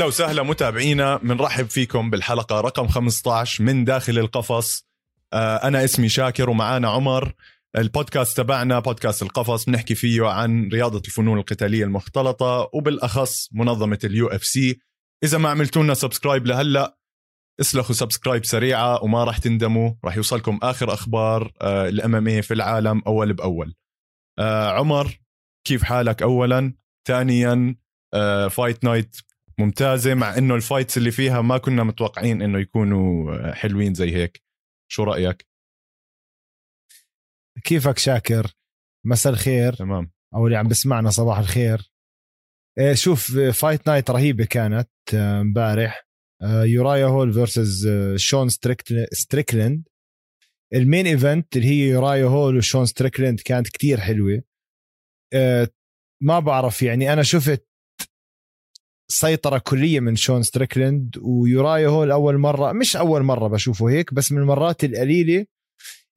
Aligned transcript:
أهلا 0.00 0.08
وسهلا 0.08 0.42
متابعينا 0.42 1.16
بنرحب 1.16 1.66
فيكم 1.66 2.10
بالحلقة 2.10 2.60
رقم 2.60 2.88
15 2.88 3.64
من 3.64 3.84
داخل 3.84 4.18
القفص. 4.18 4.86
آه، 5.32 5.56
أنا 5.56 5.84
اسمي 5.84 6.08
شاكر 6.08 6.50
ومعانا 6.50 6.88
عمر. 6.88 7.32
البودكاست 7.76 8.36
تبعنا 8.36 8.78
بودكاست 8.78 9.22
القفص 9.22 9.64
بنحكي 9.64 9.94
فيه 9.94 10.26
عن 10.26 10.68
رياضة 10.68 11.02
الفنون 11.06 11.38
القتالية 11.38 11.84
المختلطة 11.84 12.70
وبالأخص 12.72 13.48
منظمة 13.52 13.98
ال 14.04 14.28
UFC. 14.28 14.80
إذا 15.24 15.38
ما 15.38 15.48
عملتوا 15.48 15.82
لنا 15.82 15.94
subscribe 15.94 16.46
لهلأ 16.46 16.96
اسلخوا 17.60 17.94
subscribe 17.94 18.44
سريعة 18.44 19.04
وما 19.04 19.24
راح 19.24 19.38
تندموا 19.38 19.92
راح 20.04 20.16
يوصلكم 20.16 20.58
آخر 20.62 20.92
أخبار 20.94 21.52
ال 21.62 22.14
MMA 22.14 22.42
في 22.42 22.54
العالم 22.54 23.02
أول 23.06 23.32
بأول. 23.32 23.74
آه، 24.38 24.70
عمر 24.70 25.20
كيف 25.66 25.82
حالك 25.82 26.22
اولا؟ 26.22 26.74
ثانيا 27.08 27.76
fight 28.50 28.84
night 28.84 29.16
ممتازة 29.60 30.14
مع 30.14 30.38
إنه 30.38 30.54
ال 30.54 30.60
fights 30.60 30.98
اللي 30.98 31.10
فيها 31.10 31.40
ما 31.40 31.58
كنا 31.58 31.84
متوقعين 31.84 32.42
إنه 32.42 32.58
يكونوا 32.58 33.52
حلوين 33.52 33.94
زي 33.94 34.14
هيك. 34.14 34.42
شو 34.90 35.02
رأيك؟ 35.02 35.46
كيفك 37.64 37.98
شاكر؟ 37.98 38.54
مساء 39.06 39.32
الخير. 39.32 39.74
تمام. 39.74 40.12
أو 40.34 40.46
اللي 40.46 40.56
عم 40.56 40.68
بسمعنا 40.68 41.10
صباح 41.10 41.38
الخير. 41.38 41.92
إيه، 42.78 42.94
شوف 42.94 43.38
fight 43.38 43.86
night 43.86 44.10
رهيبة 44.10 44.44
كانت 44.44 44.90
آه، 45.14 45.40
امبارح. 45.40 46.08
آه، 46.42 46.64
يورايا 46.64 47.06
هول 47.06 47.32
versus 47.32 47.86
آه، 47.86 48.16
شون 48.16 48.48
ستريكلند 49.12 49.88
ال 50.74 50.80
main 50.80 51.06
event 51.06 51.56
اللي 51.56 51.68
هي 51.68 51.88
يورايا 51.88 52.24
هول 52.24 52.56
وشون 52.56 52.86
ستريكلند 52.86 53.40
كانت 53.40 53.68
كتير 53.68 54.00
حلوة. 54.00 54.42
ما 56.22 56.38
بعرف 56.38 56.82
يعني 56.82 57.12
أنا 57.12 57.22
شفت 57.22 57.69
سيطرة 59.10 59.58
كلية 59.58 60.00
من 60.00 60.16
شون 60.16 60.42
ستريكلند 60.42 61.18
ويورايا 61.22 61.88
هول 61.88 62.10
أول 62.10 62.38
مرة 62.38 62.72
مش 62.72 62.96
أول 62.96 63.22
مرة 63.22 63.48
بشوفه 63.48 63.88
هيك 63.90 64.14
بس 64.14 64.32
من 64.32 64.38
المرات 64.38 64.84
القليلة 64.84 65.46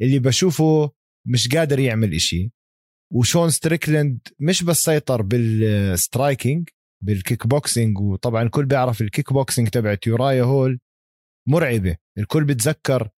اللي 0.01 0.19
بشوفه 0.19 0.91
مش 1.27 1.47
قادر 1.47 1.79
يعمل 1.79 2.13
إشي. 2.13 2.51
وشون 3.13 3.49
ستريكلند 3.49 4.19
مش 4.39 4.63
بس 4.63 4.77
سيطر 4.77 5.21
بال 5.21 5.51
striking 5.51 6.69
بال 7.03 7.47
kickboxing 7.47 7.99
وطبعا 7.99 8.43
الكل 8.43 8.65
بيعرف 8.65 9.01
الكيك 9.01 9.33
بوكسينج 9.33 9.67
تبعت 9.69 10.07
يورايا 10.07 10.43
هول 10.43 10.79
مرعبة. 11.47 11.97
الكل 12.17 12.43
بتذكر 12.43 13.09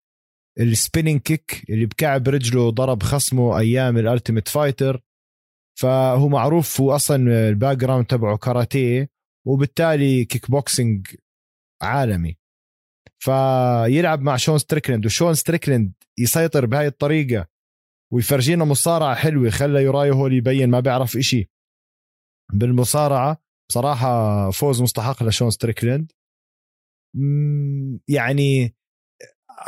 ال 0.60 0.67
spinning 0.67 1.20
kick 1.20 1.64
اللي 1.70 1.86
بكعب 1.86 2.28
رجله 2.28 2.70
ضرب 2.70 3.02
خصمه 3.02 3.58
أيام 3.58 3.98
ال 3.98 4.04
Ultimate 4.04 4.48
Fighter 4.48 5.00
فهو 5.78 6.28
معروف 6.28 6.80
هو 6.80 6.94
أصلا 6.94 7.48
ال 7.48 7.76
background 7.76 8.06
تبعه 8.06 8.36
كاراتيه. 8.36 9.13
وبالتالي 9.46 10.24
كيك 10.24 10.50
بوكسينج 10.50 11.16
عالمي. 11.82 12.38
فيلعب 13.18 14.20
مع 14.20 14.36
شون 14.36 14.58
ستريكلند 14.58 15.06
وشون 15.06 15.34
ستريكلند 15.34 15.92
يسيطر 16.18 16.66
بهاي 16.66 16.86
الطريقة 16.86 17.46
ويفرجينا 18.12 18.64
مصارعة 18.64 19.14
حلوة 19.14 19.50
خلى 19.50 19.82
يوراي 19.82 20.10
هول 20.10 20.32
يبين 20.32 20.70
ما 20.70 20.80
بيعرف 20.80 21.16
إشي. 21.16 21.50
بالمصارعة 22.52 23.44
بصراحة 23.68 24.50
فوز 24.50 24.82
مستحق 24.82 25.22
لشون 25.22 25.50
ستريكلند 25.50 26.12
يعني 28.08 28.74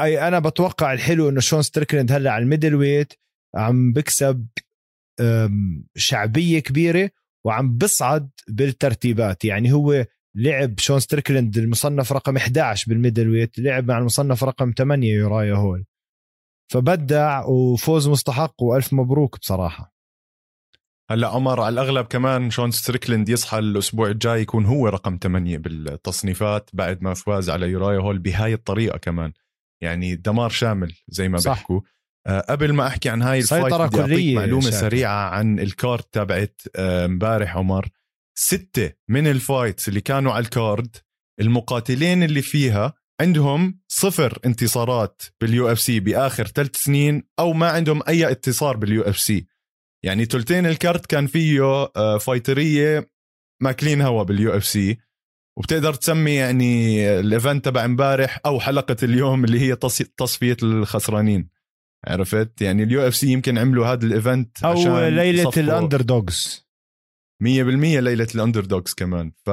أنا 0.00 0.38
بتوقع 0.38 0.92
الحلو 0.92 1.28
إنه 1.28 1.40
شون 1.40 1.62
ستريكلند 1.62 2.12
هلأ 2.12 2.30
على 2.30 2.44
ال 2.44 2.74
middleweight 2.74 3.12
عم 3.54 3.92
بكسب 3.92 4.46
شعبية 5.96 6.58
كبيرة 6.58 7.10
وعم 7.46 7.76
بصعد 7.76 8.30
بالترتيبات. 8.48 9.44
يعني 9.44 9.72
هو 9.72 10.06
لعب 10.34 10.78
شون 10.78 11.00
ستريكلند 11.00 11.58
المصنف 11.58 12.12
رقم 12.12 12.36
11 12.36 12.84
بال 12.88 13.28
middleweight 13.28 13.58
لعب 13.58 13.88
مع 13.88 13.98
المصنف 13.98 14.44
رقم 14.44 14.72
8 14.78 15.14
يورايا 15.14 15.54
هول. 15.54 15.84
فبدع 16.72 17.44
وفوز 17.44 18.08
مستحق 18.08 18.62
وألف 18.62 18.92
مبروك 18.92 19.38
بصراحة. 19.38 19.94
هلا 21.10 21.28
عمر 21.28 21.60
على 21.60 21.72
الأغلب 21.72 22.06
كمان 22.06 22.50
شون 22.50 22.70
ستريكلند 22.70 23.28
يصحى 23.28 23.58
الأسبوع 23.58 24.08
الجاي 24.08 24.40
يكون 24.40 24.64
هو 24.64 24.88
رقم 24.88 25.18
8 25.22 25.58
بالتصنيفات 25.58 26.70
بعد 26.72 27.02
ما 27.02 27.14
فاز 27.14 27.50
على 27.50 27.66
يورايا 27.66 27.98
هول 27.98 28.18
بهاي 28.18 28.54
الطريقة 28.54 28.98
كمان. 28.98 29.32
يعني 29.82 30.16
دمار 30.16 30.50
شامل 30.50 30.94
زي 31.08 31.28
ما 31.28 31.38
بيحكوا. 31.44 31.80
أه 31.80 31.95
قبل 32.26 32.72
ما 32.72 32.86
أحكي 32.86 33.08
عن 33.08 33.22
هاي 33.22 33.38
ال 33.38 33.43
fight 33.43 33.64
بدي 33.64 33.74
أعطيك 33.74 34.36
معلومة 34.36 34.70
شاكر. 34.70 34.76
سريعة 34.76 35.28
عن 35.28 35.58
ال 35.58 35.67
card 35.67 36.02
تبعت 36.02 36.60
آه، 36.76 37.04
امبارح 37.04 37.56
عمر. 37.56 37.88
ستة 38.38 38.92
من 39.08 39.26
ال 39.26 39.35
fights 39.35 39.88
اللي 39.88 40.00
كانوا 40.00 40.32
على 40.32 40.44
ال 40.44 40.55
card 40.55 40.96
المقاتلين 41.40 42.22
اللي 42.22 42.42
فيها 42.42 42.94
عندهم 43.20 43.80
صفر 43.88 44.38
انتصارات 44.46 45.22
بال 45.40 45.72
UFC 45.72 46.00
بآخر 46.00 46.46
ثلاث 46.46 46.76
سنين 46.76 47.22
أو 47.38 47.52
ما 47.52 47.68
عندهم 47.68 48.02
أي 48.08 48.28
انتصار 48.28 48.76
بال 48.76 49.02
UFC. 49.02 49.46
يعني 50.04 50.24
ثلثين 50.24 50.66
ال 50.66 50.74
card 50.74 51.06
كان 51.06 51.26
فيه 51.26 51.62
آه، 51.96 52.18
fighterيه 52.18 53.10
ماكلين 53.62 54.00
هوا 54.00 54.22
بال 54.22 54.56
UFC. 54.56 54.98
وبتقدر 55.58 55.94
تسمي 55.94 56.34
يعني 56.34 57.08
ال 57.20 57.28
event 57.28 57.64
تبع 57.64 57.84
امبارح 57.84 58.40
أو 58.46 58.60
حلقة 58.60 58.96
اليوم 59.02 59.44
اللي 59.44 59.60
هي 59.60 59.76
تصفية 60.16 60.56
الخسرانين. 60.62 61.55
عرفت؟ 62.04 62.62
يعني 62.62 62.82
ال 62.82 63.08
UFC 63.08 63.26
يمكن 63.32 63.58
عملوا 63.58 63.86
هذا 63.86 64.06
ال 64.06 64.16
event 64.16 64.64
أو 64.64 64.70
عشان 64.70 65.08
ليلة 65.08 65.50
ال 65.56 66.00
underdogs 66.00 66.66
100% 67.42 67.46
ليلة 67.46 68.28
ال 68.34 68.64
underdogs 68.64 68.94
كمان. 68.94 69.32
ف 69.46 69.50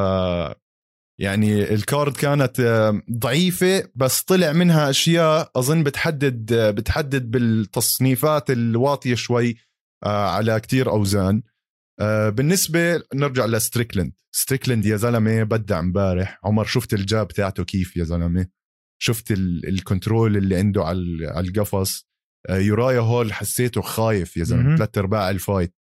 يعني 1.20 1.74
ال 1.74 1.83
card 1.83 2.18
كانت 2.18 2.60
آه، 2.60 3.02
ضعيفة 3.12 3.90
بس 3.96 4.22
طلع 4.22 4.52
منها 4.52 4.90
أشياء 4.90 5.52
أظن 5.56 5.84
بتحدد 5.84 6.54
آه، 6.54 6.72
بتحدد 6.72 7.32
بالتصنيفات 7.32 8.52
الواطية 8.52 9.16
شوي 9.16 9.56
آه، 10.04 10.28
على 10.30 10.60
كتير 10.60 10.90
أوزان. 10.90 11.44
بالنسبة 12.30 13.04
نرجع 13.14 13.46
لستريكلند 13.46 14.14
ستريكلند 14.32 14.86
يا 14.86 14.96
زلمة 14.98 15.44
بدع 15.44 15.80
امبارح. 15.80 16.40
عمر 16.44 16.66
شفت 16.66 16.94
ال 16.94 17.02
jab 17.02 17.28
تاعته 17.28 17.64
كيف 17.64 17.98
يا 17.98 18.04
زلمة؟ 18.04 18.48
شفت 19.02 19.32
ال 19.68 19.76
control 19.77 20.38
اللي 20.38 20.56
عنده 20.56 20.84
على 20.84 21.00
القفص؟ 21.40 22.08
يورايا 22.50 23.00
هول 23.00 23.34
حسيته 23.34 23.82
خايف 23.82 24.38
يا 24.38 24.44
زلمة. 24.44 24.76
ثلاث 24.76 24.98
أرباع 24.98 25.30
ال 25.30 25.36
fight. 25.36 25.76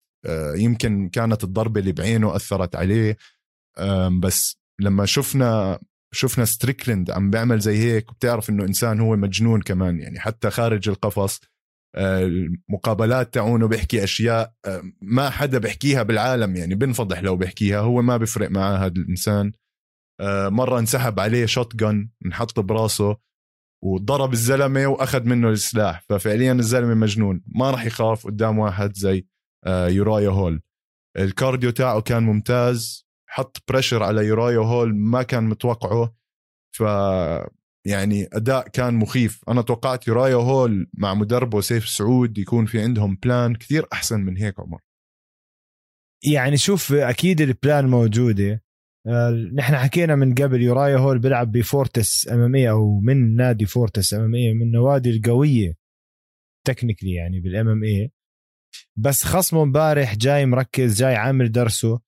يمكن 0.55 1.09
كانت 1.09 1.44
الضربة 1.44 1.79
اللي 1.79 1.91
بعينه 1.91 2.35
أثرت 2.35 2.75
عليه. 2.75 3.17
بس 4.22 4.57
لما 4.81 5.05
شفنا 5.05 5.79
شفنا 6.13 6.45
ستريكلند 6.45 7.11
عم 7.11 7.29
بيعمل 7.29 7.59
زي 7.59 7.77
هيك 7.77 8.11
وبتعرف 8.11 8.49
إنه 8.49 8.63
إنسان 8.63 8.99
هو 8.99 9.16
مجنون 9.16 9.61
كمان 9.61 9.99
يعني 9.99 10.19
حتى 10.19 10.49
خارج 10.49 10.89
القفص 10.89 11.41
آه، 11.95 12.23
المقابلات 12.23 13.33
تاعونه 13.33 13.67
بيحكي 13.67 14.03
أشياء 14.03 14.53
آه، 14.66 14.83
ما 15.01 15.29
حدا 15.29 15.57
بيحكيها 15.57 16.03
بالعالم 16.03 16.55
يعني 16.55 16.75
بنفضح 16.75 17.23
لو 17.23 17.35
بيحكيها 17.35 17.79
هو 17.79 18.01
ما 18.01 18.17
بيفرق 18.17 18.51
معاه 18.51 18.78
هذا 18.78 18.93
الإنسان. 18.97 19.51
آه، 20.22 20.49
مرة 20.49 20.79
انسحب 20.79 21.19
عليه 21.19 21.45
shotgun 21.46 22.09
انحط 22.25 22.59
براسه. 22.59 23.17
وضرب 23.84 24.34
الزلمة 24.34 24.88
وأخذ 24.88 25.23
منه 25.23 25.50
السلاح. 25.50 26.02
ففعليا 26.09 26.53
الزلمة 26.53 26.94
مجنون. 26.94 27.44
ما 27.47 27.72
راح 27.72 27.85
يخاف 27.85 28.26
قدام 28.26 28.59
واحد 28.59 28.96
زي 28.96 29.26
يورايا 29.67 30.29
هول. 30.29 30.61
ال 31.17 31.25
cardio 31.25 31.70
تاعه 31.70 32.02
كان 32.02 32.23
ممتاز. 32.23 33.08
حط 33.29 33.64
pressure 33.67 34.03
على 34.03 34.26
يورايا 34.26 34.59
هول 34.59 34.96
ما 34.96 35.23
كان 35.23 35.44
متوقعه. 35.44 36.16
ف 36.76 36.84
يعني 37.88 38.29
أداء 38.34 38.67
كان 38.67 38.94
مخيف. 38.94 39.41
أنا 39.50 39.61
توقعت 39.61 40.08
يورايا 40.08 40.35
هول 40.35 40.88
مع 40.94 41.14
مدربه 41.14 41.61
سيف 41.61 41.90
سعود 41.90 42.38
يكون 42.38 42.66
في 42.66 42.82
عندهم 42.82 43.17
plan 43.23 43.55
كثير 43.55 43.85
أحسن 43.94 44.20
من 44.20 44.38
هيك 44.38 44.59
عمر. 44.59 44.79
يعني 46.23 46.58
شوف 46.58 46.94
أكيد 46.94 47.41
ال 47.41 47.51
plan 47.51 47.88
موجودة. 47.88 48.52
آه، 48.53 48.59
نحن 49.53 49.76
حكينا 49.76 50.16
من 50.16 50.36
قبل 50.36 50.62
يورايا 50.62 50.98
هول 50.98 51.20
بيلعب 51.20 51.52
بفورتس 51.52 52.28
MMA 52.28 52.55
أو 52.56 53.00
من 53.00 53.36
نادي 53.36 53.66
فورتس 53.66 54.14
MMA 54.14 54.32
من 54.32 54.62
النوادي 54.62 55.09
القوية 55.09 55.78
technically 56.67 57.14
يعني 57.14 57.40
بال 57.40 57.67
MMA 57.67 58.11
بس 58.96 59.24
خصمه 59.24 59.64
امبارح 59.64 60.16
جاي 60.16 60.46
مركز 60.46 61.00
جاي 61.00 61.16
عامل 61.16 61.52
درسه. 61.52 62.00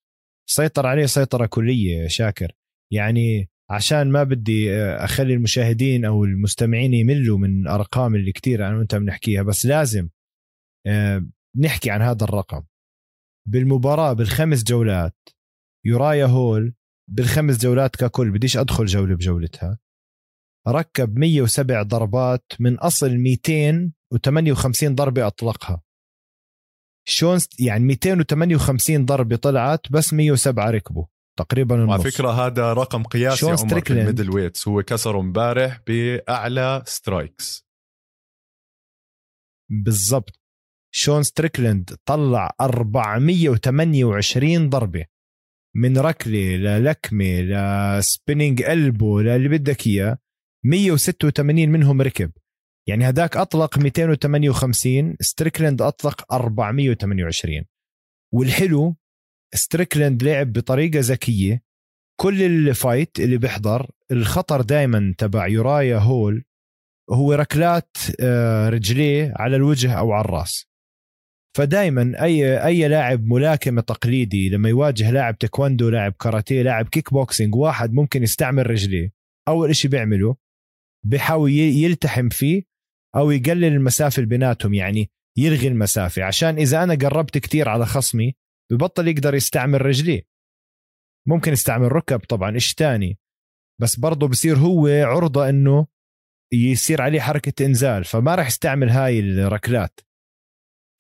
سيطر 0.50 0.88
عليه 0.88 1.06
سيطرة 1.06 1.46
كلية 1.46 2.08
شاكر. 2.08 2.52
يعني 2.92 3.50
عشان 3.70 4.12
ما 4.12 4.24
بدي 4.24 4.74
آه، 4.76 5.04
أخلي 5.06 5.34
المشاهدين 5.34 6.06
أو 6.06 6.24
المستمعين 6.24 6.94
يملوا 6.94 7.38
من 7.38 7.62
الارقام 7.62 8.16
اللي 8.16 8.32
كثير 8.32 8.68
أنا 8.68 8.78
وأنت 8.78 8.96
بنحكيها 8.96 9.44
بس 9.44 9.66
لازم 9.66 10.10
آه، 10.88 11.26
نحكي 11.60 11.92
عن 11.92 12.02
هذا 12.02 12.24
الرقم. 12.24 12.64
بالمباراة 13.48 14.14
بالخمس 14.14 14.64
جولات 14.64 15.16
يورايا 15.86 16.26
هول 16.26 16.74
بالخمس 17.14 17.62
جولات 17.62 17.96
ككل 17.96 18.32
بديش 18.32 18.58
أدخل 18.58 18.86
جولة 18.86 19.16
بجولتها. 19.16 19.80
ركب 20.68 21.18
107 21.18 21.84
ضربات 21.84 22.46
من 22.60 22.80
أصل 22.80 23.18
258 23.18 24.96
ضربة 24.96 25.28
أطلقها. 25.28 25.82
شون 27.08 27.38
يعني 27.60 27.86
258 27.86 29.06
ضربة 29.06 29.36
طلعت 29.36 29.92
بس 29.92 30.14
107 30.14 30.70
ركبوا 30.70 31.06
تقريبا 31.40 31.76
النص. 31.76 31.92
على 31.92 32.04
فكرة 32.12 32.30
هذا 32.30 32.74
رقم 32.74 33.04
قياسي 33.04 33.38
شون 33.38 33.50
عمر 33.50 33.82
في. 33.82 34.02
ال 34.02 34.30
middleweights. 34.30 34.68
هو 34.68 34.84
كسره 34.84 35.20
امبارح 35.20 35.82
بأعلى 35.88 36.84
strikes. 36.86 37.68
بالضبط. 39.72 40.40
شون 40.96 41.24
ستريكلاند 41.24 41.98
طلع 42.06 42.56
428 42.62 44.70
ضربة. 44.70 45.06
من 45.76 45.98
ركلة 45.98 46.56
للكمه 46.56 47.42
ل 47.42 47.55
spinning 47.55 48.62
elbow 48.62 49.20
للي 49.20 49.50
بدك 49.50 49.88
إياه 49.88 50.18
186 50.66 51.70
منهم 51.70 52.02
ركب. 52.02 52.32
يعني 52.88 53.10
هداك 53.10 53.38
أطلق 53.38 53.78
258 53.78 55.16
ستريكلاند 55.20 55.82
أطلق 55.82 56.34
428 56.34 57.66
والحلو 58.34 58.96
ستريكلاند 59.56 60.24
لعب 60.24 60.54
بطريقة 60.54 61.00
ذكية. 61.00 61.64
كل 62.20 62.44
ال 62.44 62.56
fight 62.56 63.20
اللي 63.20 63.38
بيحضر 63.38 63.92
الخطر 64.12 64.62
دائما 64.62 65.16
تبع 65.18 65.48
يورايا 65.48 65.98
هول 65.98 66.44
هو 67.12 67.34
ركلات 67.34 67.98
آه، 68.20 68.70
رجليه 68.70 69.34
على 69.36 69.56
الوجه 69.56 69.94
أو 69.94 70.12
على 70.12 70.26
الرأس. 70.26 70.73
فدائما 71.58 72.24
اي 72.24 72.66
أي 72.66 72.88
لاعب 72.88 73.26
ملاكمه 73.26 73.82
تقليدي 73.82 74.50
لما 74.50 74.70
يواجه 74.70 75.12
لاعب 75.12 75.38
تايكوندو 75.38 75.90
لاعب 75.90 76.12
كاراتيه 76.14 76.62
لاعب 76.62 76.88
كيك 76.90 77.14
بوكسينج 77.14 77.56
واحد 77.56 77.94
ممكن 77.94 78.24
يستعمل 78.24 78.70
رجليه. 78.70 79.14
أول 79.48 79.70
إشي 79.70 79.88
بيعمله 79.88 80.36
بيحاول 81.06 81.52
ي- 81.52 81.84
يلتحم 81.84 82.30
فيه 82.30 82.64
أو 83.16 83.32
يقلل 83.32 83.64
المسافة 83.66 84.16
اللي 84.18 84.30
بيناتهم 84.30 84.74
يعني 84.74 85.12
يلغي 85.38 85.68
المسافة. 85.68 86.24
عشان 86.24 86.56
إذا 86.58 86.84
أنا 86.84 86.94
قربت 86.96 87.38
كتير 87.38 87.70
على 87.70 87.86
خصمي 87.86 88.36
ببطل 88.72 89.08
يقدر 89.08 89.36
يستعمل 89.36 89.86
رجليه. 89.86 90.22
ممكن 91.28 91.52
يستعمل 91.54 91.92
ركب 91.92 92.20
طبعا 92.20 92.56
إيش 92.56 92.74
تاني. 92.74 93.18
بس 93.82 94.00
برضه 94.00 94.28
بصير 94.28 94.58
هو 94.58 94.88
عرضة 94.88 95.50
إنه 95.50 95.88
يصير 96.54 97.02
عليه 97.02 97.20
حركة 97.20 97.66
إنزال 97.66 98.04
فما 98.04 98.36
راح 98.36 98.48
يستعمل 98.48 98.90
هاي 98.90 99.20
الركلات. 99.20 100.00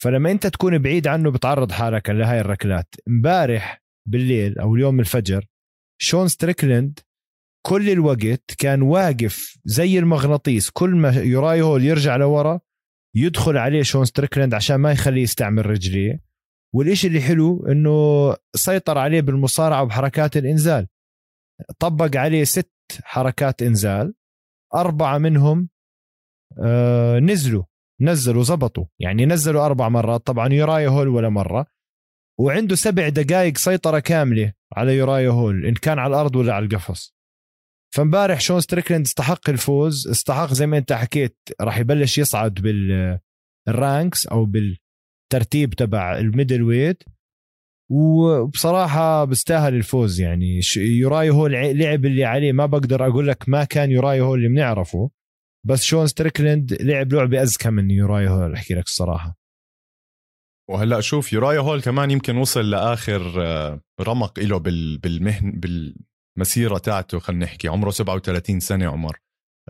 فلما 0.04 0.32
انت 0.32 0.48
تكون 0.48 0.78
بعيد 0.78 1.08
عنه 1.08 1.32
بتعرض 1.32 1.72
حالك 1.72 2.10
لهاي 2.10 2.42
الركلات. 2.42 2.96
امبارح 3.08 3.84
بالليل 4.10 4.60
أو 4.60 4.76
اليوم 4.76 5.00
الفجر 5.00 5.46
شون 6.02 6.28
ستريكلند 6.28 7.00
كل 7.66 7.90
الوقت 7.90 8.52
كان 8.58 8.82
واقف 8.82 9.58
زي 9.66 10.00
المغناطيس. 10.00 10.70
كل 10.70 10.90
ما 10.90 11.12
يوراي 11.12 11.62
هول 11.62 11.84
يرجع 11.84 12.16
لورا 12.16 12.60
يدخل 13.16 13.58
عليه 13.58 13.84
شون 13.84 14.06
ستريكلند 14.06 14.54
عشان 14.54 14.76
ما 14.76 14.92
يخليه 14.92 15.22
يستعمل 15.22 15.66
رجليه. 15.66 16.24
والإشي 16.76 17.08
اللي 17.08 17.22
حلو 17.22 17.68
إنه 17.68 18.36
سيطر 18.56 18.98
عليه 18.98 19.22
بالمصارعة 19.22 19.84
وبحركات 19.84 20.38
الإنزال. 20.38 20.88
طبق 21.80 22.18
عليه 22.18 22.44
ست 22.44 22.72
حركات 23.04 23.62
إنزال 23.62 24.14
أربعة 24.76 25.18
منهم 25.18 25.70
آه 26.64 27.20
نزلوا. 27.20 27.64
نزلوا 28.04 28.44
زبطوا. 28.44 28.86
يعني 29.00 29.26
نزلوا 29.26 29.66
أربع 29.66 29.90
مرات 29.90 30.26
طبعا 30.26 30.54
يورايا 30.54 30.88
هول 30.90 31.08
ولا 31.08 31.30
مرة. 31.30 31.66
وعنده 32.40 32.76
سبع 32.76 33.10
دقائق 33.10 33.58
سيطرة 33.58 34.00
كاملة 34.00 34.54
على 34.76 34.98
يورايا 34.98 35.30
هول 35.30 35.66
إن 35.66 35.74
كان 35.74 36.00
على 36.00 36.10
الأرض 36.16 36.36
ولا 36.36 36.54
على 36.54 36.66
القفص. 36.66 37.16
فامبارح 37.96 38.40
شون 38.42 38.60
ستريكلاند 38.62 39.06
استحق 39.06 39.50
الفوز 39.50 40.08
استحق 40.08 40.54
زي 40.54 40.68
ما 40.68 40.78
أنت 40.78 40.94
حكيت 40.94 41.38
راح 41.62 41.78
يبلش 41.78 42.18
يصعد 42.18 42.54
بال 43.68 43.85
ranks 43.85 44.28
أو 44.28 44.46
بالترتيب 44.46 45.74
تبع 45.74 46.18
ال 46.18 46.64
middleweight. 46.64 47.04
وبصراحة 47.92 49.26
بيستاهل 49.26 49.74
الفوز 49.76 50.22
يعني 50.22 50.60
يوراي 50.78 51.30
هول 51.30 51.48
ع- 51.48 51.72
لعب 51.72 52.06
اللي 52.06 52.26
عليه 52.26 52.52
ما 52.52 52.66
بقدر 52.66 53.08
أقول 53.08 53.28
لك 53.28 53.50
ما 53.50 53.64
كان 53.64 53.92
يوراي 53.92 54.22
هول 54.22 54.36
اللي 54.36 54.48
بنعرفه. 54.48 55.10
بس 55.66 55.84
شون 55.84 56.08
ستريكلند 56.08 56.74
لعب 56.82 57.14
لعبة 57.14 57.42
أذكى 57.42 57.70
من 57.70 57.92
يوراي 57.92 58.28
هول 58.28 58.54
أحكي 58.54 58.74
لك 58.74 58.86
الصراحة. 58.86 59.38
وهلأ 60.70 61.02
شوف 61.02 61.34
يورايا 61.34 61.60
هول 61.60 61.82
كمان 61.82 62.12
يمكن 62.12 62.38
وصل 62.38 62.70
لآخر 62.70 63.46
آه، 63.46 63.82
رمق 64.02 64.40
له 64.40 64.58
بال 64.58 64.98
بالمهن 64.98 65.52
بالمسيرة 65.52 66.78
تاعته 66.78 67.20
خلينا 67.20 67.46
نحكي. 67.46 67.68
عمره 67.68 67.90
37 67.90 68.60
سنة 68.60 68.92
عمر. 68.92 69.20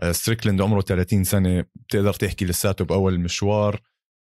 آه، 0.02 0.12
ستريكلند 0.12 0.60
عمره 0.60 0.80
30 0.80 1.24
سنة. 1.24 1.64
بتقدر 1.74 2.12
تحكي 2.12 2.44
لساته 2.44 2.84
بأول 2.84 3.14
المشوار 3.14 3.80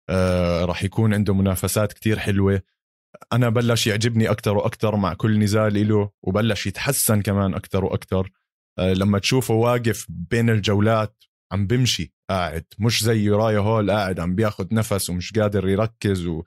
آه، 0.10 0.66
راح 0.66 0.84
يكون 0.84 1.14
عنده 1.14 1.34
منافسات 1.34 1.94
كتير 1.94 2.20
حلوة. 2.20 2.62
أنا 3.34 3.50
بلش 3.50 3.88
يعجبني 3.88 4.32
أكثر 4.32 4.58
وأكثر 4.58 4.96
مع 4.96 5.14
كل 5.14 5.40
نزال 5.40 5.88
له 5.88 6.12
وبلش 6.24 6.68
يتحسن 6.68 7.22
كمان 7.22 7.54
أكثر 7.54 7.86
وأكثر 7.86 8.32
لما 8.80 9.20
تشوفه 9.20 9.54
واقف 9.54 10.06
بين 10.10 10.50
الجولات 10.50 11.24
عم 11.54 11.68
بمشي 11.68 12.14
قاعد 12.30 12.66
مش 12.80 13.04
زي 13.04 13.24
يورايا 13.24 13.60
هول 13.60 13.92
قاعد 13.92 14.20
عم 14.20 14.36
بياخد 14.36 14.74
نفس 14.74 15.10
ومش 15.10 15.34
قادر 15.34 15.68
يركز 15.68 16.28
و 16.28 16.44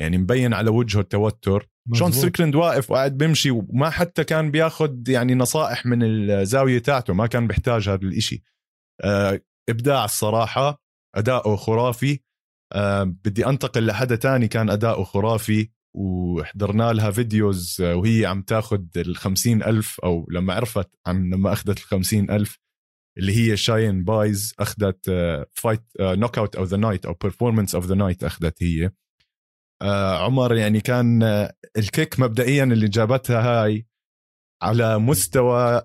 يعني 0.00 0.18
مبين 0.18 0.54
على 0.54 0.70
وجهه 0.70 1.00
التوتر. 1.00 1.68
شون 1.92 2.12
ستريكلند 2.12 2.54
واقف 2.54 2.90
وقاعد 2.90 3.18
بيمشي 3.18 3.50
وما 3.50 3.90
حتى 3.90 4.24
كان 4.24 4.50
بياخد 4.50 5.08
يعني 5.08 5.34
نصائح 5.34 5.86
من 5.86 6.02
الزاوية 6.02 6.78
تاعته 6.78 7.14
ما 7.14 7.26
كان 7.26 7.46
بيحتاج 7.46 7.88
هذا 7.88 8.02
الإشي. 8.02 8.42
آه 9.04 9.40
إبداع 9.68 10.04
الصراحة 10.04 10.82
اداؤه 11.16 11.56
خرافي. 11.56 12.20
آه 12.72 13.02
بدي 13.02 13.46
أنتقل 13.46 13.86
لحدا 13.86 14.16
تاني 14.16 14.48
كان 14.48 14.70
اداؤه 14.70 15.04
خرافي 15.04 15.70
وحضرنا 15.96 16.92
لها 16.92 17.10
videos 17.10 17.80
آه، 17.80 17.94
وهي 17.94 18.26
عم 18.26 18.42
تاخد 18.42 18.98
الخمسين 18.98 19.62
ألف 19.62 20.00
أو 20.00 20.26
لما 20.30 20.54
عرفت 20.54 20.90
عن 21.06 21.30
لما 21.30 21.52
أخذت 21.52 21.78
الخمسين 21.78 22.30
ألف. 22.30 22.58
اللي 23.18 23.36
هي 23.36 23.56
شيان 23.56 24.04
بايز 24.04 24.54
أخذت 24.58 25.10
fight 25.52 25.82
knockout 26.00 26.56
of 26.56 26.68
the 26.68 26.76
night 26.76 27.06
أو 27.06 27.14
performance 27.14 27.74
of 27.74 27.86
the 27.86 27.94
night 27.94 28.24
أخذت 28.24 28.62
هي. 28.62 28.90
آه، 29.82 30.24
عمر 30.24 30.54
يعني 30.54 30.80
كان 30.80 31.22
آه، 31.22 31.54
ال 31.78 31.86
kick 31.86 32.20
مبدئيا 32.20 32.64
اللي 32.64 32.88
جابتها 32.88 33.40
هاي 33.40 33.86
على 34.62 34.98
مستوى 34.98 35.82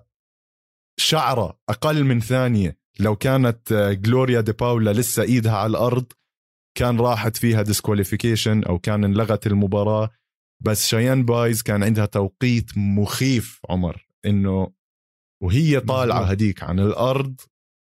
شعرة 0.96 1.58
أقل 1.68 2.04
من 2.04 2.20
ثانية. 2.20 2.78
لو 3.00 3.16
كانت 3.16 3.72
جلوريا 3.72 4.40
دي 4.40 4.52
باولا 4.52 4.92
لسه 4.92 5.22
إيدها 5.22 5.56
على 5.56 5.70
الأرض 5.70 6.12
كان 6.78 7.00
راحت 7.00 7.36
فيها 7.36 7.62
disqualification 7.62 8.64
أو 8.64 8.78
كان 8.78 9.04
انلغت 9.04 9.46
المباراة. 9.46 10.10
بس 10.60 10.86
شيان 10.86 11.24
بايز 11.24 11.62
كان 11.62 11.82
عندها 11.82 12.06
توقيت 12.06 12.70
مخيف 12.76 13.60
عمر 13.70 14.06
إنه 14.26 14.72
وهي 15.42 15.80
طالعة 15.80 16.16
مظبوط. 16.16 16.30
هديك 16.30 16.62
عن 16.62 16.80
الأرض 16.80 17.40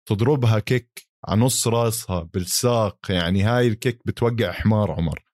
تضربها 0.08 0.58
kick 0.58 1.08
على 1.28 1.40
نص 1.40 1.68
راسها 1.68 2.22
بالساق 2.22 2.98
يعني 3.08 3.42
هاي 3.42 3.68
ال 3.68 3.76
kick 3.76 4.06
بتوقع 4.06 4.52
حمار 4.52 4.92
عمر. 4.92 5.24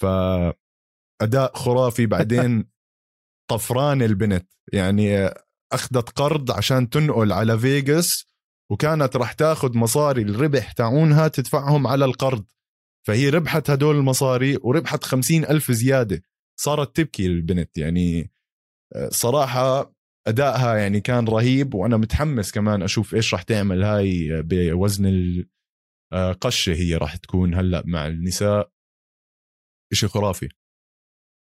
فأداء 0.00 1.54
خرافي. 1.54 2.06
بعدين 2.14 2.64
طفران 3.50 4.02
البنت 4.02 4.52
يعني 4.72 5.30
أخذت 5.72 6.10
قرض 6.10 6.50
عشان 6.50 6.90
تنقل 6.90 7.32
على 7.32 7.58
فيغاس 7.58 8.24
وكانت 8.70 9.16
رح 9.16 9.32
تاخذ 9.32 9.78
مصاري 9.78 10.22
الربح 10.22 10.72
تاعونها 10.72 11.28
تدفعهم 11.28 11.86
على 11.86 12.04
القرض. 12.04 12.44
فهي 13.06 13.28
ربحت 13.30 13.70
هدول 13.70 13.96
المصاري 13.96 14.58
وربحت 14.62 15.04
خمسين 15.04 15.44
ألف 15.44 15.72
زيادة. 15.72 16.22
صارت 16.60 16.96
تبكي 16.96 17.26
البنت 17.26 17.78
يعني 17.78 18.30
صراحة 19.08 19.93
أدائها 20.26 20.76
يعني 20.76 21.00
كان 21.00 21.28
رهيب 21.28 21.74
وأنا 21.74 21.96
متحمس 21.96 22.52
كمان 22.52 22.82
أشوف 22.82 23.14
إيش 23.14 23.34
رح 23.34 23.42
تعمل 23.42 23.84
هاي 23.84 24.42
بوزن 24.42 25.44
القشة 26.12 26.74
هي 26.74 26.96
رح 26.96 27.16
تكون 27.16 27.54
هلأ 27.54 27.82
مع 27.86 28.06
النساء. 28.06 28.70
إشي 29.92 30.08
خرافي. 30.08 30.48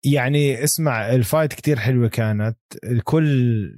يعني 0.05 0.63
اسمع 0.63 1.09
ال 1.10 1.17
fight 1.17 1.53
كتير 1.53 1.79
حلوة 1.79 2.07
كانت. 2.07 2.57
الكل 2.83 3.25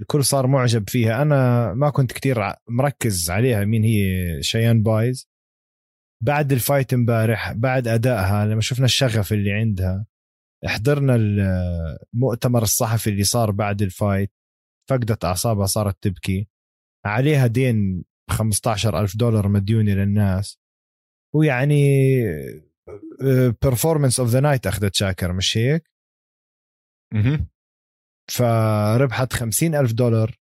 الكل 0.01 0.25
صار 0.25 0.47
معجب 0.47 0.89
فيها. 0.89 1.21
أنا 1.21 1.73
ما 1.73 1.89
كنت 1.89 2.11
كتير 2.11 2.37
مركز 2.69 3.29
عليها 3.29 3.65
مين 3.65 3.83
هي 3.83 4.37
شيان 4.43 4.83
بايز. 4.83 5.29
بعد 6.23 6.51
ال 6.51 6.58
fight 6.58 6.93
امبارح 6.93 7.51
بعد 7.51 7.87
أدائها 7.87 8.45
لما 8.45 8.61
شفنا 8.61 8.85
الشغف 8.85 9.33
اللي 9.33 9.51
عندها 9.51 10.05
حضرنا 10.65 11.15
المؤتمر 12.13 12.63
الصحفي 12.63 13.09
اللي 13.09 13.23
صار 13.23 13.51
بعد 13.51 13.81
ال 13.81 13.88
fight. 13.88 14.31
فقدت 14.89 15.25
أعصابها 15.25 15.65
صارت 15.65 16.03
تبكي. 16.03 16.47
عليها 17.05 17.47
دين 17.47 18.03
15 18.29 18.99
ألف 18.99 19.17
دولار 19.17 19.47
مديونة 19.47 19.91
للناس. 19.91 20.59
ويعني 21.35 21.75
performance 23.61 24.19
of 24.19 24.29
the 24.29 24.39
night 24.39 24.67
أخذت 24.67 24.95
شاكر 24.95 25.33
مش 25.33 25.57
هيك؟ 25.57 25.91
مهم. 27.13 27.47
فربحت 28.31 29.33
خمسين 29.33 29.75
ألف 29.75 29.93
دولار. 29.93 30.39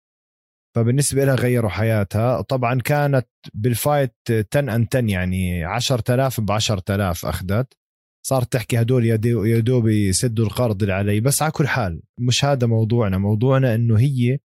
فبالنسبة 0.76 1.26
لها 1.26 1.36
غيروا 1.36 1.70
حياتها. 1.70 2.42
طبعا 2.42 2.82
كانت 2.82 3.28
بال 3.54 3.71
fight 3.71 4.16
10 4.30 4.76
and 4.76 4.88
10 4.94 5.10
يعني 5.10 5.64
10000 5.64 6.40
ب 6.42 6.52
10000 6.52 7.26
أخذت. 7.26 7.78
صارت 8.26 8.54
تحكي 8.54 8.82
هدول 8.82 9.06
يا 9.06 9.16
دوب 9.60 9.88
يسدوا 9.88 10.46
القرض 10.46 10.82
اللي 10.82 10.94
علي. 10.94 11.20
بس 11.20 11.42
على 11.42 11.52
كل 11.52 11.68
حال 11.68 12.02
مش 12.20 12.46
هذا 12.46 12.68
موضوعنا. 12.68 13.18
موضوعنا 13.18 13.76
إنه 13.76 14.00
هي 14.00 14.40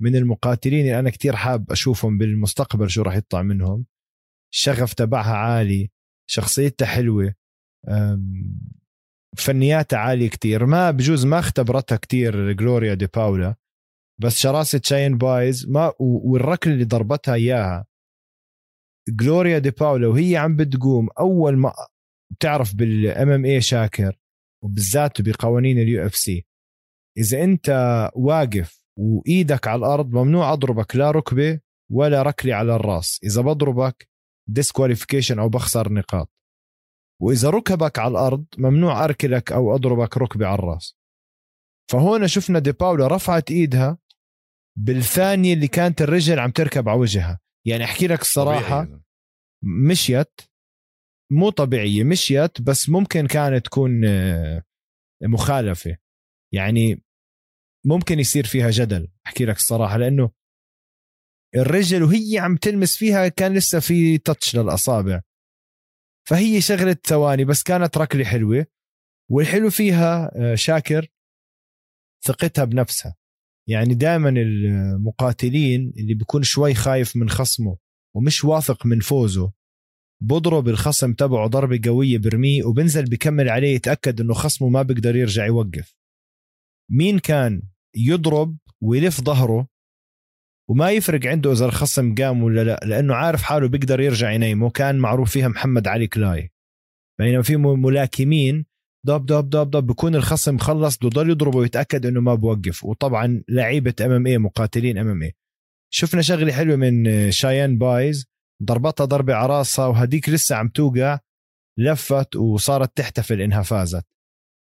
من 0.00 0.16
المقاتلين 0.16 0.80
اللي 0.80 0.98
أنا 0.98 1.10
كتير 1.10 1.36
حاب 1.36 1.70
أشوفهم 1.70 2.18
بالمستقبل 2.18 2.90
شو 2.90 3.02
راح 3.02 3.16
يطلع 3.16 3.42
منهم. 3.42 3.86
الشغف 4.52 4.94
تبعها 4.94 5.34
عالي 5.34 5.90
شخصيتها 6.30 6.86
حلوة 6.86 7.34
فنياتها 9.36 9.98
عالية 9.98 10.28
كتير. 10.28 10.66
ما 10.66 10.90
بجوز 10.90 11.26
ما 11.26 11.38
اختبرتها 11.38 11.96
كتير 11.96 12.52
جلوريا 12.52 12.94
دي 12.94 13.06
باولا. 13.06 13.54
بس 14.20 14.38
شراسة 14.38 14.80
شيان 14.84 15.18
بايز 15.18 15.68
ما 15.68 15.92
والركل 16.00 16.70
اللي 16.70 16.84
ضربتها 16.84 17.34
إياها. 17.34 17.86
جلوريا 19.08 19.58
دي 19.58 19.70
باولا 19.70 20.08
وهي 20.08 20.36
عم 20.36 20.56
بتقوم 20.56 21.08
أول 21.20 21.56
ما 21.56 21.72
بتعرف 22.32 22.74
بال 22.74 23.30
MMA 23.30 23.60
شاكر 23.60 24.18
وبالذات 24.64 25.20
بقوانين 25.20 25.78
ال 25.78 26.06
UFC. 26.06 26.46
إذا 27.18 27.44
أنت 27.44 27.68
واقف 28.14 28.84
وإيدك 28.98 29.68
على 29.68 29.78
الأرض 29.78 30.12
ممنوع 30.12 30.52
أضربك 30.52 30.96
لا 30.96 31.10
ركبة 31.10 31.60
ولا 31.90 32.22
ركلي 32.22 32.52
على 32.52 32.76
الرأس. 32.76 33.20
إذا 33.24 33.42
بضربك 33.42 34.08
ديسكواليفيكيشن 34.48 35.38
أو 35.38 35.48
بخسر 35.48 35.92
نقاط. 35.92 36.32
وإذا 37.22 37.50
ركبك 37.50 37.98
على 37.98 38.10
الأرض 38.10 38.44
ممنوع 38.58 39.04
أركلك 39.04 39.52
أو 39.52 39.74
أضربك 39.74 40.16
ركبة 40.16 40.46
على 40.46 40.58
الرأس. 40.58 40.96
فهون 41.90 42.28
شفنا 42.28 42.58
دي 42.58 42.72
باولا 42.72 43.06
رفعت 43.06 43.50
إيدها 43.50 43.98
بالثانية 44.78 45.54
اللي 45.54 45.68
كانت 45.68 46.02
الرجل 46.02 46.38
عم 46.38 46.50
تركب 46.50 46.88
على 46.88 47.00
وجهها. 47.00 47.40
يعني 47.66 47.84
أحكي 47.84 48.06
لك 48.06 48.20
الصراحة 48.20 48.88
مشيت 49.62 50.40
مو 51.32 51.50
طبيعية 51.50 52.04
مشيت 52.04 52.62
بس 52.62 52.88
ممكن 52.88 53.26
كانت 53.26 53.66
تكون 53.66 54.04
آه، 54.04 54.62
مخالفة. 55.22 55.96
يعني 56.54 57.02
ممكن 57.86 58.18
يصير 58.18 58.46
فيها 58.46 58.70
جدل 58.70 59.08
أحكي 59.26 59.44
لك 59.44 59.56
الصراحة 59.56 59.96
لأنه 59.96 60.30
الرجل 61.56 62.02
وهي 62.02 62.38
عم 62.38 62.56
تلمس 62.56 62.96
فيها 62.96 63.28
كان 63.28 63.54
لسه 63.54 63.80
في 63.80 64.18
تاتش 64.18 64.56
للأصابع. 64.56 65.20
فهي 66.28 66.60
شغلت 66.60 67.06
ثواني 67.06 67.44
بس 67.44 67.62
كانت 67.62 67.98
ركلة 67.98 68.24
حلوة 68.24 68.66
والحلو 69.30 69.70
فيها 69.70 70.30
آه، 70.36 70.54
شاكر 70.54 71.08
ثقتها 72.24 72.64
بنفسها. 72.64 73.16
يعني 73.68 73.94
دائما 73.94 74.28
المقاتلين 74.28 75.92
اللي 75.98 76.14
بيكون 76.14 76.42
شوي 76.42 76.74
خايف 76.74 77.16
من 77.16 77.30
خصمه 77.30 77.78
ومش 78.16 78.44
واثق 78.44 78.86
من 78.86 79.00
فوزه 79.00 79.52
بضرب 80.22 80.68
الخصم 80.68 81.12
تبعه 81.12 81.46
ضربة 81.46 81.80
قوية 81.84 82.18
برميه 82.18 82.64
وبنزل 82.64 83.04
بكمل 83.04 83.48
عليه 83.48 83.74
يتأكد 83.74 84.20
إنه 84.20 84.34
خصمه 84.34 84.68
ما 84.68 84.82
بيقدر 84.82 85.16
يرجع 85.16 85.46
يوقف. 85.46 85.94
مين 86.90 87.18
كان 87.18 87.62
يضرب 87.96 88.56
ويلف 88.80 89.20
ظهره 89.20 89.68
وما 90.70 90.90
يفرق 90.90 91.26
عنده 91.26 91.52
إذا 91.52 91.66
الخصم 91.66 92.14
قام 92.14 92.42
ولا 92.42 92.64
لا 92.64 92.80
لأنه 92.84 93.14
عارف 93.14 93.42
حاله 93.42 93.68
بيقدر 93.68 94.00
يرجع 94.00 94.32
ينيمه 94.32 94.70
كان 94.70 94.98
معروف 94.98 95.30
فيها 95.30 95.48
محمد 95.48 95.88
علي 95.88 96.06
كلاي. 96.06 96.52
بينما 97.18 97.42
في 97.42 97.56
ملاكمين 97.56 98.64
ضب 99.06 99.26
ضب 99.26 99.50
ضب 99.50 99.70
ضب 99.70 99.86
بكون 99.86 100.14
الخصم 100.14 100.58
خلص 100.58 100.98
بضل 100.98 101.30
يضربه 101.30 101.58
ويتأكد 101.58 102.06
إنه 102.06 102.20
ما 102.20 102.34
بوقف. 102.34 102.84
وطبعا 102.84 103.42
لعيبة 103.48 103.94
MMA 104.00 104.38
مقاتلين 104.38 104.98
MMA 104.98 105.34
شفنا 105.90 106.22
شغلة 106.22 106.52
حلوة 106.52 106.76
من 106.76 107.30
شيان 107.30 107.78
بايز 107.78 108.26
ضربتها 108.62 109.04
ضربة 109.04 109.34
على 109.34 109.46
راسها 109.46 109.86
وهديك 109.86 110.28
لسه 110.28 110.56
عم 110.56 110.68
توقع 110.68 111.18
لفت 111.78 112.36
وصارت 112.36 112.96
تحتفل 112.96 113.40
إنها 113.40 113.62
فازت. 113.62 114.06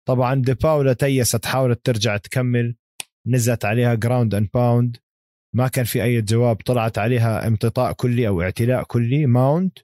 طبعا 0.08 0.34
دي 0.34 0.54
باولا 0.54 0.92
تيست 0.92 1.46
حاولت 1.46 1.86
ترجع 1.86 2.16
تكمل 2.16 2.76
نزلت 3.26 3.64
عليها 3.64 3.94
ground 3.94 4.34
and 4.34 4.48
pound 4.54 4.96
ما 5.54 5.68
كان 5.68 5.84
في 5.84 6.02
أي 6.02 6.22
جواب 6.22 6.56
طلعت 6.56 6.98
عليها 6.98 7.46
امتطاء 7.46 7.92
كلي 7.92 8.28
أو 8.28 8.42
اعتلاء 8.42 8.82
كلي 8.82 9.26
mount 9.26 9.78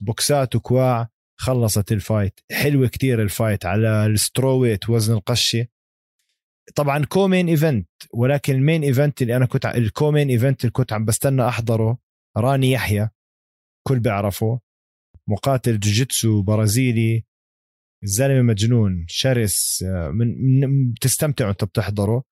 بوكسات 0.00 0.56
وكواع 0.56 1.08
خلصت 1.40 1.92
ال 1.92 1.99
fight. 1.99 2.40
حلوة 2.52 2.88
كتير 2.88 3.22
ال 3.22 3.29
fight 3.29 3.66
على 3.66 4.06
ال 4.06 4.13
strawweight 4.13 4.90
وزن 4.90 5.14
القشة. 5.14 5.66
طبعا 6.74 7.04
co-main 7.04 7.48
event 7.48 7.88
ولكن 8.14 8.54
ال 8.54 8.60
main 8.60 8.82
event 8.82 9.22
اللي 9.22 9.36
أنا 9.36 9.46
كنت 9.46 9.66
ال 9.66 9.74
co-main 9.74 10.28
event 10.28 10.60
اللي 10.60 10.70
كنت 10.70 10.92
عم 10.92 11.04
بستنى 11.04 11.48
أحضره 11.48 11.98
راني 12.36 12.72
يحيى. 12.72 13.10
كل 13.88 14.00
بيعرفه. 14.00 14.60
مقاتل 15.28 15.80
جوجيتسو 15.80 16.42
برازيلي 16.42 17.24
الزلمة 18.04 18.42
مجنون 18.42 19.06
شرس 19.08 19.82
آه، 19.82 20.08
من, 20.08 20.92
بتستمتع 20.92 21.46
وانت 21.46 21.64
بتحضره. 21.64 22.22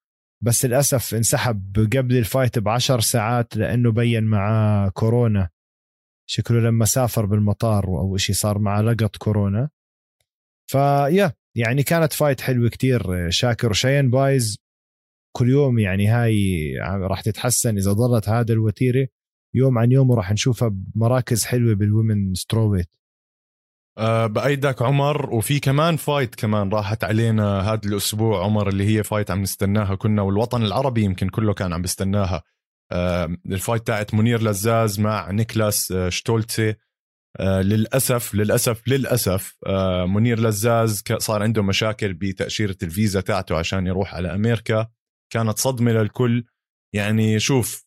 بس 0.42 0.64
للأسف 0.64 1.14
انسحب 1.14 1.88
قبل 1.96 2.16
ال 2.16 2.23
fight 2.23 2.58
بعشر 2.58 3.00
ساعات 3.00 3.56
لأنه 3.56 3.92
بين 3.92 4.24
معاه 4.24 4.88
كورونا. 4.88 5.48
شكله 6.28 6.60
لما 6.60 6.84
سافر 6.84 7.26
بالمطار 7.26 7.84
أو 7.84 8.16
شيء 8.16 8.34
صار 8.36 8.58
معه 8.58 8.80
لقط 8.80 9.16
كورونا. 9.16 9.70
فيا 10.70 11.32
يعني 11.56 11.82
كانت 11.82 12.12
fight 12.12 12.40
حلوة 12.40 12.68
كتير 12.68 13.30
شاكر 13.30 13.70
وشيان 13.70 14.10
بايز. 14.10 14.58
كل 15.36 15.48
يوم 15.48 15.78
يعني 15.78 16.06
هاي 16.06 16.34
راح 16.82 17.20
تتحسن 17.20 17.76
إذا 17.76 17.92
ضلت 17.92 18.28
هذا 18.28 18.52
الوتيرة. 18.52 19.08
يوم 19.54 19.78
عن 19.78 19.92
يوم 19.92 20.10
وراح 20.10 20.32
نشوفها 20.32 20.68
بمراكز 20.68 21.44
حلوة 21.44 21.74
بال 21.74 21.87
women's 21.87 22.34
strawweight 22.34 22.88
أه 23.98 24.26
بأيدك 24.26 24.82
عمر 24.82 25.34
وفي 25.34 25.60
كمان 25.60 25.96
fight 25.96 26.34
كمان 26.34 26.68
راحت 26.68 27.04
علينا 27.04 27.60
هذا 27.60 27.80
الأسبوع 27.84 28.44
عمر 28.44 28.68
اللي 28.68 28.84
هي 28.98 29.02
fight 29.02 29.30
عم 29.30 29.42
نستناها 29.42 29.94
كنا 29.94 30.22
والوطن 30.22 30.62
العربي 30.62 31.02
يمكن 31.02 31.28
كله 31.28 31.54
كان 31.54 31.72
عم 31.72 31.82
بيستناها. 31.82 32.42
أه 32.92 33.36
ال 33.46 33.53
fight 33.53 33.86
تاعت 33.86 34.14
منير 34.14 34.42
لزاز 34.42 35.00
مع 35.00 35.30
نيكلاس 35.30 35.92
أه 35.92 36.08
شتولتسي 36.08 36.74
أه 37.40 37.62
للأسف 37.62 38.34
للأسف 38.34 38.88
للأسف 38.88 39.56
أه 39.66 40.06
منير 40.06 40.40
لزاز 40.40 41.02
صار 41.18 41.42
عنده 41.42 41.62
مشاكل 41.62 42.14
بتأشيرة 42.14 42.76
الفيزا 42.82 43.20
تاعته 43.20 43.56
عشان 43.56 43.86
يروح 43.86 44.14
على 44.14 44.34
أمريكا. 44.34 44.88
كانت 45.32 45.58
صدمة 45.58 45.92
للكل. 45.92 46.44
يعني 46.94 47.40
شوف 47.40 47.86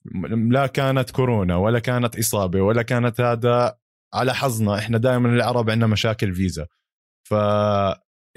لا 0.49 0.67
كانت 0.67 1.11
كورونا 1.11 1.55
ولا 1.55 1.79
كانت 1.79 2.19
إصابة 2.19 2.61
ولا 2.61 2.81
كانت 2.81 3.21
هذا 3.21 3.77
على 4.13 4.33
حظنا. 4.33 4.77
إحنا 4.77 4.97
دائما 4.97 5.29
العرب 5.29 5.69
عندنا 5.69 5.87
مشاكل 5.87 6.33
فيزا. 6.33 6.67
ف 7.27 7.31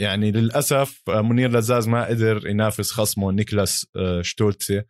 يعني 0.00 0.32
للأسف 0.32 1.10
منير 1.10 1.50
لزاز 1.50 1.88
ما 1.88 2.06
قدر 2.06 2.46
ينافس 2.46 2.90
خصمه 2.90 3.32
نيكلاس 3.32 3.86
آه، 3.96 4.22
شتولتسي. 4.22 4.82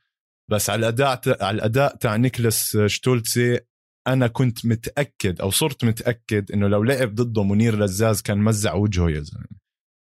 بس 0.50 0.70
على 0.70 0.78
الأداء 0.78 1.20
على 1.44 1.54
الأداء 1.54 1.96
تاع 1.96 2.16
نيكلاس 2.16 2.78
شتولتسي 2.86 3.60
أنا 4.06 4.26
كنت 4.26 4.66
متأكد 4.66 5.40
أو 5.40 5.50
صرت 5.50 5.84
متأكد 5.84 6.52
إنه 6.52 6.68
لو 6.68 6.82
لعب 6.82 7.14
ضده 7.14 7.42
منير 7.42 7.78
لزاز 7.78 8.22
كان 8.22 8.38
مزع 8.38 8.74
وجهه 8.74 9.10
يا 9.10 9.20
زلمة. 9.20 9.46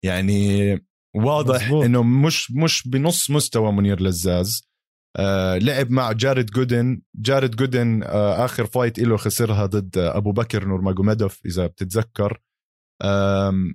يعني 0.05 0.73
واضح 1.15 1.63
مزبوط. 1.63 1.85
إنه 1.85 2.03
مش 2.03 2.51
مش 2.51 2.87
بنص 2.87 3.31
مستوى 3.31 3.71
منير 3.71 4.01
لزاز. 4.01 4.70
آه 5.17 5.57
لعب 5.57 5.91
مع 5.91 6.11
جارد 6.11 6.45
جودن. 6.45 7.01
جارد 7.15 7.55
جودن 7.55 8.03
آه 8.03 8.45
آخر 8.45 8.65
fight 8.65 8.99
له 8.99 9.17
خسرها 9.17 9.65
ضد 9.65 9.97
أبو 9.97 10.31
بكر 10.31 10.65
نورماجوميدوف 10.67 11.45
إذا 11.45 11.67
بتتذكر. 11.67 12.41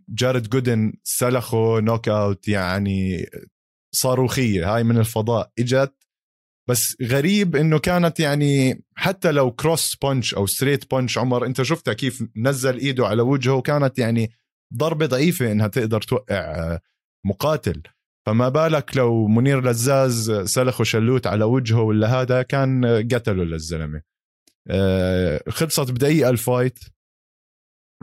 جارد 0.08 0.48
جودن 0.48 0.92
سلخه 1.04 1.80
knockout 1.80 2.48
يعني 2.48 3.26
صاروخية 3.94 4.74
هاي 4.74 4.84
من 4.84 4.98
الفضاء 4.98 5.50
إجت. 5.58 5.94
بس 6.68 6.96
غريب 7.02 7.56
إنه 7.56 7.78
كانت 7.78 8.20
يعني 8.20 8.84
حتى 8.96 9.32
لو 9.32 9.50
cross 9.52 9.96
punch 9.96 10.34
أو 10.34 10.46
straight 10.46 10.90
punch 10.90 11.18
عمر 11.18 11.46
أنت 11.46 11.62
شفتها 11.62 11.94
كيف 11.94 12.24
نزل 12.36 12.78
إيده 12.78 13.06
على 13.06 13.22
وجهه 13.22 13.54
وكانت 13.54 13.98
يعني 13.98 14.30
ضربة 14.76 15.06
ضعيفة 15.06 15.52
إنها 15.52 15.68
تقدر 15.68 16.02
توقع 16.02 16.34
آه، 16.34 16.80
مقاتل. 17.26 17.82
فما 18.26 18.48
بالك 18.48 18.96
لو 18.96 19.26
منير 19.26 19.64
لزاز 19.64 20.30
سلخ 20.30 20.82
شلوت 20.82 21.26
على 21.26 21.44
وجهه 21.44 21.80
ولا 21.82 22.20
هذا 22.20 22.42
كان 22.42 22.84
قتله 23.12 23.44
للزلمة. 23.44 24.02
آه، 24.70 25.42
خلصت 25.48 25.90
بدقيقة 25.90 26.30
ال 26.30 26.38
fight 26.38 26.78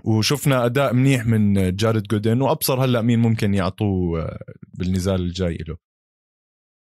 وشفنا 0.03 0.65
أداء 0.65 0.94
منيح 0.94 1.25
من 1.25 1.75
جارد 1.75 2.03
جودن 2.03 2.42
وأبصر 2.42 2.86
هلأ 2.86 3.01
مين 3.01 3.20
ممكن 3.20 3.53
يعطوه 3.53 4.22
آه، 4.22 4.39
بالنزال 4.74 5.22
الجاي 5.22 5.58
له. 5.58 5.77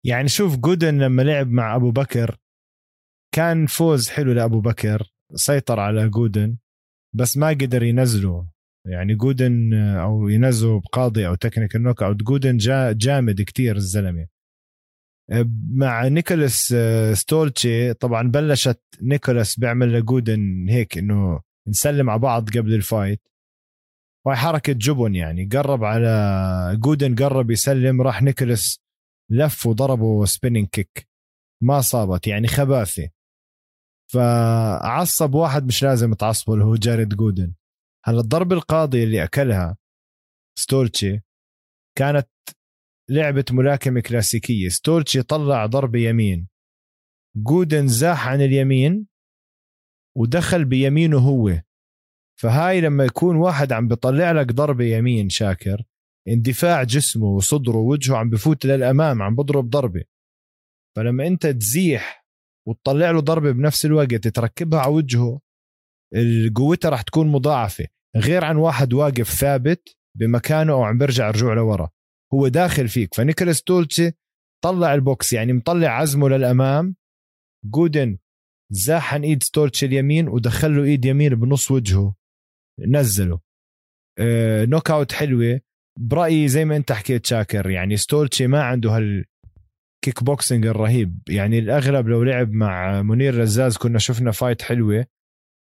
يعني 0.07 0.29
شوف 0.29 0.57
جودن 0.57 0.99
لما 0.99 1.23
لعب 1.23 1.51
مع 1.51 1.77
أبو 1.77 1.91
بكر 1.91 2.39
كان 3.35 3.67
فوز 3.67 4.09
حلو 4.09 4.33
لأبو 4.33 4.61
بكر 4.61 5.11
سيطر 5.35 5.81
على 5.81 6.09
جودن 6.09 6.59
بس 7.15 7.37
ما 7.37 7.49
قدر 7.49 7.83
ينزله. 7.83 8.49
يعني 8.87 9.15
جودن 9.15 9.75
أو 9.75 10.29
ينزلوا 10.29 10.81
بقاضي 10.81 11.27
أو 11.27 11.35
technical 11.35 11.83
knockout 11.83 12.17
جودن 12.17 12.57
جا 12.57 12.93
جامد 12.93 13.43
كتير 13.43 13.77
الزلمة. 13.77 14.27
مع 15.75 16.09
نيكولاس 16.09 16.75
ستولتشي 17.13 17.95
طبعا 17.95 18.29
بلشت 18.29 18.83
نيكولاس 19.03 19.59
بيعمل 19.59 19.93
لجودن 19.93 20.67
هيك 20.69 20.99
إنه 20.99 21.41
نسلم 21.69 22.11
على 22.11 22.19
بعض 22.19 22.49
قبل 22.51 22.75
ال 22.75 22.82
fight. 22.82 23.29
وهي 24.27 24.37
حركة 24.37 24.73
جبن 24.73 25.15
يعني 25.15 25.49
قرب 25.53 25.85
على 25.85 26.77
جودن 26.81 27.15
قرب 27.15 27.51
يسلم 27.51 28.03
راح 28.03 28.23
نيكولس 28.23 28.81
لف 29.31 29.67
وضربه 29.67 30.25
spinning 30.25 30.67
kick 30.67 31.09
ما 31.63 31.81
صابت 31.81 32.27
يعني 32.27 32.49
خباثة. 32.49 33.09
فعصب 34.13 35.35
واحد 35.35 35.67
مش 35.67 35.83
لازم 35.83 36.15
تعصبه 36.15 36.55
اللي 36.55 36.65
هو 36.65 36.75
جاريد 36.75 37.09
جودن. 37.09 37.55
هلا 38.09 38.21
الضربه 38.21 38.57
القاضيه 38.57 39.05
اللي 39.05 39.25
أكلها 39.25 39.77
ستولتشي 40.59 41.21
كانت 41.99 42.29
لعبة 43.11 43.45
ملاكمة 43.51 44.01
كلاسيكية؟ 44.01 44.69
ستولتشي 44.69 45.23
طلع 45.23 45.67
ضربة 45.67 45.99
يمين. 45.99 46.49
جودن 47.37 47.89
زاح 47.89 48.29
عن 48.29 48.41
اليمين 48.41 49.07
ودخل 50.17 50.65
بيمينه 50.65 51.19
هو. 51.19 51.63
فهاي 52.41 52.81
لما 52.81 53.05
يكون 53.05 53.37
واحد 53.37 53.73
عم 53.73 53.89
بيطلع 53.89 54.33
لك 54.33 54.53
ضربة 54.53 54.85
يمين 54.85 55.29
شاكر 55.29 55.83
اندفاع 56.29 56.83
جسمه 56.83 57.27
وصدره 57.27 57.77
ووجهه 57.77 58.17
عم 58.17 58.31
بفوت 58.31 58.67
للأمام 58.67 59.23
عم 59.23 59.37
بضرب 59.37 59.71
ضربة. 59.71 60.05
فلما 60.97 61.27
أنت 61.27 61.47
تزيح 61.47 62.27
وتطلع 62.69 63.11
له 63.11 63.21
ضربة 63.21 63.51
بنفس 63.51 63.85
الوقت 63.85 64.29
تركبها 64.29 64.81
على 64.81 64.93
وجهه 64.93 65.41
قوتها 66.57 66.91
رح 66.91 67.03
تكون 67.03 67.29
مضاعفة. 67.29 67.98
غير 68.17 68.45
عن 68.45 68.57
واحد 68.57 68.93
واقف 68.93 69.31
ثابت 69.31 69.97
بمكانه 70.19 70.73
أو 70.73 70.83
عم 70.83 70.99
بيرجع 70.99 71.31
رجوع 71.31 71.55
لورا. 71.55 71.91
هو 72.35 72.49
داخل 72.49 72.89
فيك. 72.89 73.15
فنيكولاس 73.15 73.63
تولتشي 73.63 74.13
طلع 74.65 74.95
البوكس 74.95 75.33
يعني 75.33 75.53
مطلع 75.53 75.89
عزمه 75.89 76.29
للأمام. 76.29 76.97
جودن 77.65 78.19
زاح 78.71 79.15
عن 79.15 79.23
إيد 79.23 79.43
ستولتشي 79.43 79.87
اليمين 79.87 80.29
ودخل 80.29 80.77
له 80.77 80.85
إيد 80.85 81.05
يمين 81.05 81.35
بنص 81.35 81.71
وجهه. 81.71 82.15
نزله. 82.81 83.41
آه 84.19 84.65
knockout 84.65 85.13
حلوة. 85.13 85.61
برأيي 86.01 86.49
زي 86.49 86.65
ما 86.65 86.77
أنت 86.77 86.93
حكيت 86.93 87.27
شاكر 87.27 87.71
يعني 87.71 87.97
ستولتشي 87.97 88.47
ما 88.47 88.63
عنده 88.63 88.91
هال 88.91 89.25
kick 90.05 90.23
الرهيب. 90.53 91.19
يعني 91.29 91.59
الأغلب 91.59 92.09
لو 92.09 92.23
لعب 92.23 92.53
مع 92.53 93.03
منير 93.03 93.39
لزاز 93.39 93.77
كنا 93.77 93.99
شفنا 93.99 94.31
fight 94.31 94.63
حلوة. 94.63 95.07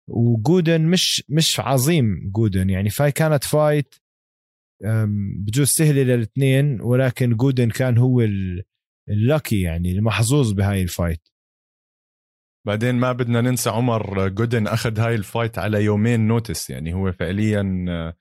وجودن 0.09 0.81
مش 0.81 1.23
مش 1.29 1.59
عظيم 1.59 2.31
جودن. 2.31 2.69
يعني 2.69 2.89
ف 2.89 2.96
هاي 2.96 3.11
كانت 3.11 3.43
fight 3.43 3.95
بجوز 5.37 5.67
سهلة 5.67 6.03
للاثنين 6.03 6.81
ولكن 6.81 7.35
جودن 7.35 7.69
كان 7.69 7.97
هو 7.97 8.21
ال 9.09 9.18
lucky 9.18 9.61
يعني 9.61 9.91
المحظوظ 9.91 10.51
بهاي 10.51 10.81
ال 10.81 10.88
fight. 10.88 11.27
بعدين 12.67 12.95
ما 12.95 13.11
بدنا 13.11 13.41
ننسى 13.41 13.69
عمر 13.69 14.27
جودن 14.27 14.67
أخذ 14.67 14.99
هاي 14.99 15.15
ال 15.15 15.22
fight 15.22 15.59
على 15.59 15.83
يومين 15.83 16.27
notice. 16.27 16.69
يعني 16.69 16.93
هو 16.93 17.11
فعليا 17.11 17.85
آه، 17.89 18.17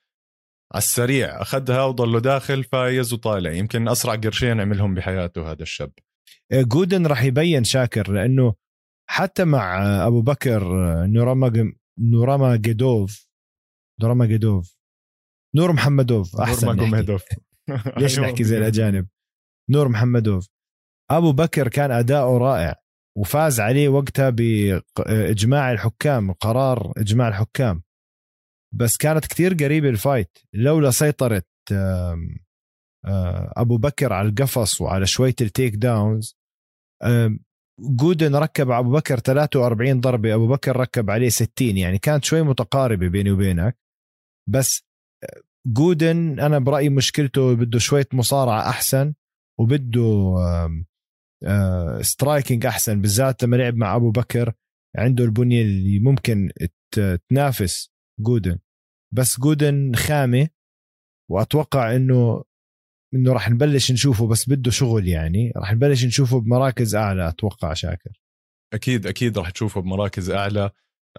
على 0.75 0.79
السريع 0.79 1.43
اخذها 1.43 1.85
وضله 1.85 2.21
داخل 2.21 2.65
فايز 2.65 3.13
وطالع. 3.13 3.53
يمكن 3.53 3.89
أسرع 3.89 4.15
قرشين 4.15 4.61
عملهم 4.61 4.95
بحياته 4.95 5.53
هذا 5.53 5.63
الشاب. 5.63 5.93
آه، 6.53 6.63
جودن 6.63 7.07
راح 7.07 7.23
يبين 7.23 7.65
شاكر 7.65 8.13
لأنه 8.13 8.55
حتى 9.13 9.45
مع 9.45 9.83
آه، 9.83 10.07
أبو 10.07 10.23
بكر 10.23 10.63
نورما 11.07 11.73
نورما 11.99 12.57
جيدوف 12.57 13.29
نورما 14.03 14.27
جيدوف 14.27 14.77
نور 15.57 15.73
محمدوف 15.73 16.41
أحسن 16.41 16.67
نور 16.67 16.77
محمدوف 16.77 17.25
ليش 18.01 18.19
نحكي 18.19 18.45
زي 18.45 18.59
الأجانب؟ 18.59 19.09
نور 19.71 19.89
محمدوف. 19.89 20.49
أبو 21.11 21.33
بكر 21.33 21.69
كان 21.69 21.91
اداؤه 21.91 22.39
رائع 22.39 22.75
وفاز 23.19 23.61
عليه 23.61 23.89
وقتها 23.89 24.31
باجماع 24.31 25.73
الحكام 25.73 26.33
قرار 26.33 26.93
إجماع 26.97 27.29
الحكام. 27.29 27.83
بس 28.75 28.97
كانت 28.97 29.27
كتير 29.27 29.55
قريبة 29.55 29.89
ال 29.89 29.97
fight 29.97 30.39
لولا 30.55 30.91
سيطرة 30.91 31.43
أبو 33.57 33.77
بكر 33.77 34.13
على 34.13 34.29
القفص 34.29 34.81
وعلى 34.81 35.07
شوية 35.07 35.35
ال 35.41 35.75
takedowns 35.75 36.39
جودن 37.83 38.37
ركب 38.37 38.71
أبو 38.71 38.91
بكر 38.91 39.19
43 39.19 40.01
ضربة. 40.01 40.35
أبو 40.35 40.49
بكر 40.49 40.77
ركب 40.77 41.11
عليه 41.11 41.29
60 41.29 41.77
يعني 41.77 41.99
كانت 41.99 42.25
شوي 42.25 42.43
متقاربة 42.43 43.09
بيني 43.09 43.31
وبينك. 43.31 43.79
بس 44.49 44.83
جودن 45.67 46.41
أنا 46.41 46.59
برأيي 46.59 46.89
مشكلته 46.89 47.55
بده 47.55 47.79
شوية 47.79 48.09
مصارعة 48.13 48.69
أحسن 48.69 49.15
وبده 49.61 50.37
striking 52.01 52.67
أحسن 52.67 53.01
بالذات 53.01 53.45
لما 53.45 53.57
لعب 53.57 53.75
مع 53.75 53.97
أبو 53.97 54.11
بكر. 54.11 54.53
عنده 54.97 55.25
البنية 55.25 55.63
اللي 55.63 55.99
ممكن 55.99 56.53
تنافس 57.29 57.93
جودن 58.21 58.59
بس 59.15 59.41
جودن 59.41 59.95
خامة 59.95 60.49
وأتوقع 61.31 61.97
إنه 61.97 62.45
إنه 63.15 63.33
راح 63.33 63.51
نبلش 63.51 63.93
نشوفه 63.93 64.27
بس 64.27 64.49
بده 64.49 64.71
شغل 64.71 65.09
يعني. 65.09 65.53
راح 65.57 65.73
نبلش 65.73 66.05
نشوفه 66.05 66.41
بمراكز 66.41 66.95
أعلى 66.95 67.29
أتوقع 67.29 67.73
شاكر. 67.75 68.11
أكيد 68.73 69.07
أكيد 69.07 69.39
راح 69.39 69.51
تشوفه 69.51 69.81
بمراكز 69.81 70.31
أعلى. 70.31 70.71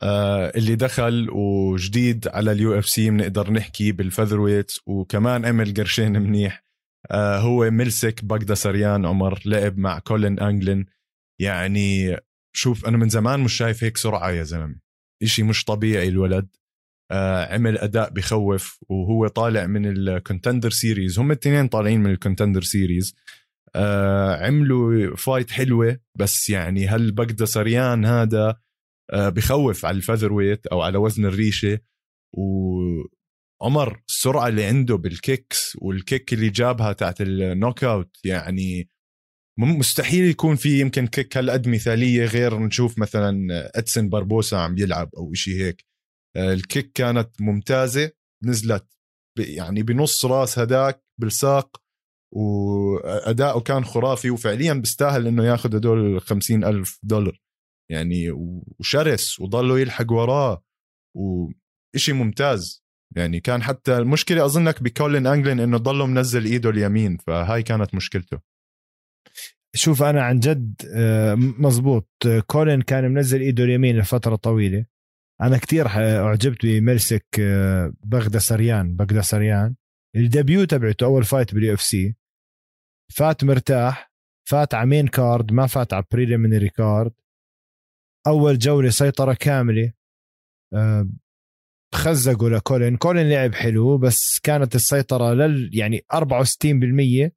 آه 0.04 0.52
اللي 0.56 0.76
دخل 0.76 1.30
وجديد 1.30 2.28
على 2.28 2.52
ال 2.52 2.80
UFC 2.80 3.10
بنقدر 3.10 3.52
نحكي 3.52 3.92
بال 3.92 4.40
featherweight 4.40 4.72
وكمان 4.86 5.46
عمل 5.46 5.74
قرشين 5.74 6.12
منيح. 6.22 6.64
آه 7.12 7.38
هو 7.40 7.72
ملسك 7.72 8.26
بقدا 8.26 8.56
سريان 8.56 9.06
عمر 9.06 9.40
لعب 9.46 9.78
مع 9.78 10.00
كولين 10.00 10.40
انجلن 10.40 10.86
يعني 11.42 12.18
شوف 12.56 12.86
أنا 12.88 12.98
من 12.98 13.10
زمان 13.10 13.40
مش 13.40 13.54
شايف 13.54 13.84
هيك 13.84 13.98
سرعة 13.98 14.30
يا 14.32 14.44
زلمة. 14.44 14.80
إشي 15.24 15.44
مش 15.44 15.64
طبيعي 15.64 16.08
الولد. 16.08 16.48
عمل 17.54 17.78
أداء 17.78 18.10
بخوف 18.10 18.80
وهو 18.90 19.28
طالع 19.28 19.66
من 19.68 19.86
ال 19.86 19.94
Contender 19.94 20.70
Series 20.70 21.20
هم 21.20 21.32
الاثنين 21.32 21.68
طالعين 21.68 22.00
من 22.00 22.12
ال 22.12 22.17
Contender 22.17 22.62
Series 22.62 23.16
آه 23.76 24.46
عملوا 24.46 25.16
fight 25.16 25.52
حلوة 25.52 26.00
بس 26.20 26.50
يعني 26.50 26.88
هل 26.88 27.12
بقدا 27.12 27.46
سريان 27.46 28.06
هذا 28.06 28.56
آه 29.12 29.30
بخوف 29.30 29.86
على 29.86 29.98
ال 29.98 30.34
featherweight 30.34 30.68
أو 30.68 30.82
على 30.82 30.98
وزن 30.98 31.26
الريشة؟ 31.26 31.80
وعمر 32.34 34.02
السرعة 34.10 34.48
اللي 34.48 34.64
عنده 34.64 34.96
بال 34.96 35.19
kicks 35.19 35.78
وال 35.82 35.99
kick 35.99 36.34
اللي 36.34 36.50
جابها 36.50 36.94
تاعت 36.94 37.22
ال 37.22 37.84
knockout 37.84 38.18
يعني 38.26 38.90
مستحيل 39.60 40.26
يكون 40.26 40.56
في 40.56 40.80
يمكن 40.80 41.08
كيك 41.08 41.38
هالقد 41.38 41.68
مثالية 41.68 42.26
غير 42.26 42.60
نشوف 42.60 43.00
مثلا 43.00 43.48
ادسن 43.76 44.10
باربوسا 44.10 44.56
عم 44.56 44.78
يلعب 44.78 45.10
أو 45.18 45.34
شيء 45.34 45.56
هيك. 45.56 45.86
آه، 45.86 45.93
الكيك 46.38 46.92
كانت 46.92 47.42
ممتازة 47.42 48.12
نزلت 48.44 48.86
يعني 49.40 49.84
بنص 49.84 50.26
راس 50.26 50.60
هداك 50.60 51.04
بالساق 51.22 51.82
وأداؤه 52.36 53.62
كان 53.62 53.86
خرافي 53.86 54.30
وفعليا 54.30 54.74
بيستاهل 54.74 55.28
إنه 55.28 55.46
ياخذ 55.46 55.76
هدول 55.76 56.22
خمسين 56.22 56.64
ألف 56.64 57.00
دولار. 57.04 57.42
يعني 57.92 58.32
وشرس 58.80 59.40
وضله 59.40 59.80
يلحق 59.80 60.12
وراه 60.12 60.64
وإشي 61.18 62.14
ممتاز. 62.14 62.84
يعني 63.16 63.40
كان 63.40 63.64
حتى 63.64 63.98
المشكلة 63.98 64.46
أظنك 64.46 64.84
بكولين 64.84 65.28
أنجلين 65.28 65.60
إنه 65.60 65.78
ضله 65.78 66.06
منزل 66.06 66.46
إيده 66.46 66.70
اليمين 66.70 67.18
فهاي 67.18 67.64
كانت 67.64 67.96
مشكلته. 67.96 68.40
شوف 69.76 70.04
أنا 70.04 70.24
عن 70.24 70.40
جد 70.40 70.82
آه، 70.96 71.36
مزبوط. 71.36 72.10
كولين 72.48 72.82
كان 72.82 73.14
منزل 73.14 73.42
إيده 73.42 73.64
اليمين 73.64 73.98
لفترة 73.98 74.36
طويلة. 74.36 74.86
أنا 75.44 75.58
كتير 75.58 75.88
أعجبت 75.88 76.66
بملسك 76.66 77.26
آه، 77.40 77.94
بغداسريان 78.04 78.96
بغداسريان. 78.96 79.76
ال 80.16 80.24
debut 80.24 80.66
تبعته 80.66 81.06
أول 81.06 81.24
fight 81.24 81.54
بال 81.54 81.74
UFC 81.74 82.16
فات 83.16 83.44
مرتاح 83.44 84.14
فات 84.50 84.74
على 84.74 84.90
main 84.90 85.08
card 85.08 85.52
ما 85.52 85.68
فات 85.68 85.94
على 85.94 86.04
preliminary 86.12 86.70
card 86.70 87.14
أول 88.28 88.58
جولة 88.58 88.90
سيطرة 88.90 89.34
كاملة. 89.34 89.94
آه، 90.74 91.10
خزقوا 91.96 92.50
لكولين 92.50 92.98
كولين. 92.98 93.30
لعب 93.30 93.54
حلو 93.56 93.98
بس 93.98 94.40
كانت 94.44 94.76
السيطرة 94.76 95.34
لل 95.34 95.70
يعني 95.74 96.06
64% 96.14 97.32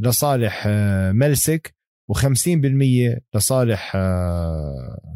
لصالح 0.00 0.64
آه، 0.66 1.12
ملسك 1.12 1.74
و50% 2.12 3.20
لصالح 3.34 3.96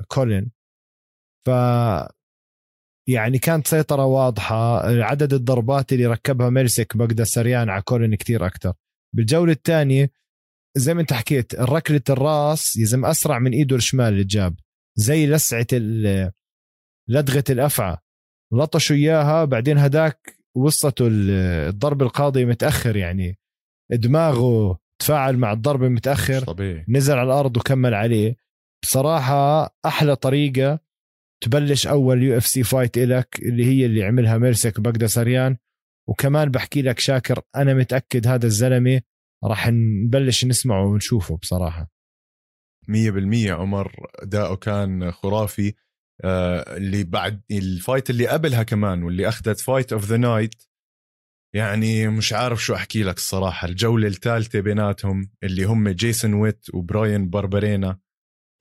كولين. 0.09 0.51
ف 1.47 1.51
يعني 3.09 3.39
كانت 3.39 3.67
سيطرة 3.67 4.05
واضحة 4.05 4.87
عدد 4.87 5.33
الضربات 5.33 5.93
اللي 5.93 6.07
ركبها 6.07 6.51
ميرسك 6.51 6.97
بقدر 6.97 7.25
سريان 7.25 7.71
على 7.71 7.83
كولين 7.83 8.15
كتير 8.15 8.47
أكتر. 8.47 8.73
بالجولة 9.15 9.53
الثانية 9.53 10.11
زي 10.77 10.95
ما 10.95 11.01
انت 11.01 11.13
حكيت 11.13 11.55
ركلة 11.55 12.01
الراس 12.11 12.77
يزم 12.77 13.05
أسرع 13.05 13.39
من 13.39 13.53
إيده 13.53 13.77
الشمال 13.77 14.13
اللي 14.13 14.25
جاب 14.25 14.55
زي 14.97 15.27
لسعة 15.27 15.67
لدغة 17.09 17.45
الأفعى. 17.51 17.97
لطشوا 18.53 18.97
إياها 18.97 19.45
بعدين 19.45 19.79
هداك 19.79 20.37
وصلته 20.57 21.09
الضرب 21.11 22.03
القاضي 22.03 22.45
متأخر 22.45 22.97
يعني 22.97 23.39
دماغه 23.93 24.79
تفاعل 24.99 25.37
مع 25.37 25.53
الضربه 25.53 25.89
متأخر 25.89 26.45
طبيعي. 26.45 26.85
نزل 26.89 27.15
على 27.15 27.27
الأرض 27.27 27.57
وكمل 27.57 27.95
عليه. 27.95 28.37
بصراحة 28.83 29.75
أحلى 29.87 30.17
طريقة 30.17 30.81
تبلش 31.43 31.87
أول 31.87 32.23
UFC 32.23 32.63
fight 32.63 32.99
إلك 32.99 33.39
اللي 33.43 33.65
هي 33.65 33.87
اللي 33.87 34.05
عملها 34.05 34.39
ملسك 34.39 34.81
بغداسريان 34.81 35.57
وكمان 36.09 36.51
بحكي 36.51 36.83
لك 36.83 36.99
شاكر 36.99 37.41
أنا 37.57 37.75
متأكد 37.75 38.27
هذا 38.27 38.47
الزلمة 38.47 39.01
راح 39.45 39.69
نبلش 39.69 40.45
نسمعه 40.45 40.87
ونشوفه 40.87 41.37
بصراحة. 41.37 41.91
100% 42.89 43.51
عمر 43.51 43.93
اداؤه 44.15 44.57
كان 44.57 45.11
خرافي. 45.11 45.75
آه 46.25 46.77
اللي 46.77 47.05
بعد 47.05 47.43
ال 47.51 47.61
fight 47.61 48.11
اللي 48.11 48.27
قبلها 48.27 48.63
كمان 48.63 49.03
واللي 49.03 49.29
أخذت 49.29 49.61
fight 49.61 49.93
of 49.93 50.05
the 50.05 50.17
night 50.17 50.55
يعني 51.55 52.09
مش 52.09 52.33
عارف 52.33 52.65
شو 52.65 52.75
أحكي 52.75 53.03
لك 53.03 53.17
الصراحة. 53.17 53.69
الجولة 53.69 54.09
الثالثة 54.09 54.61
بيناتهم 54.61 55.31
اللي 55.43 55.65
هم 55.65 55.89
جيسون 55.89 56.35
ويت 56.35 56.67
وبراين 56.75 57.31
باربرينا. 57.31 57.99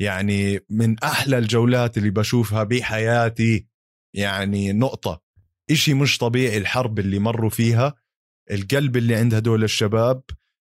يعني 0.01 0.59
من 0.69 0.99
أحلى 0.99 1.37
الجولات 1.37 1.97
اللي 1.97 2.09
بشوفها 2.09 2.63
بحياتي 2.63 3.67
يعني 4.15 4.73
نقطة. 4.73 5.21
إشي 5.71 5.93
مش 5.93 6.17
طبيعي 6.17 6.57
الحرب 6.57 6.99
اللي 6.99 7.19
مروا 7.19 7.49
فيها 7.49 7.93
القلب 8.51 8.97
اللي 8.97 9.15
عند 9.15 9.33
هدول 9.33 9.63
الشباب 9.63 10.23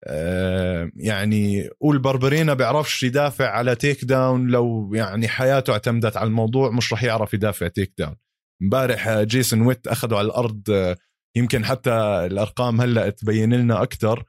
آه 0.05 0.91
يعني 0.97 1.69
قول 1.81 1.99
بربرينا 1.99 2.55
بيعرفش 2.55 3.03
يدافع 3.03 3.49
على 3.51 3.75
takedown 3.75 4.47
لو 4.47 4.95
يعني 4.95 5.29
حياته 5.29 5.73
اعتمدت 5.73 6.17
على 6.17 6.27
الموضوع 6.27 6.71
مش 6.71 6.93
رح 6.93 7.03
يعرف 7.05 7.35
يدافع 7.35 7.69
takedown 7.69 8.17
امبارح 8.63 9.21
جيسون 9.21 9.61
ويت 9.63 9.87
أخذوا 9.87 10.19
على 10.19 10.27
الأرض 10.27 10.95
يمكن 11.37 11.65
حتى 11.65 11.91
الأرقام 12.31 12.81
هلأ 12.81 13.11
تبين 13.11 13.55
لنا 13.55 13.83
أكثر 13.83 14.25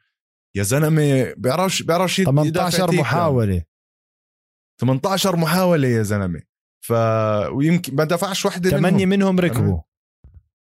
يا 0.56 0.64
زلمة 0.64 1.34
بيعرفش 1.38 1.82
بيعرفش 1.82 2.22
18 2.22 2.92
محاولة. 2.92 3.64
18 4.82 5.36
محاولة 5.36 5.88
يا 5.88 6.04
زلمة. 6.04 6.42
ف 6.86 6.92
ويمكن 7.52 7.96
ما 7.96 8.04
دفعش 8.04 8.46
وحدة 8.46 8.70
ثمانيه 8.70 9.06
منهم, 9.06 9.36
منهم 9.36 9.39
ركبوا. 9.39 9.80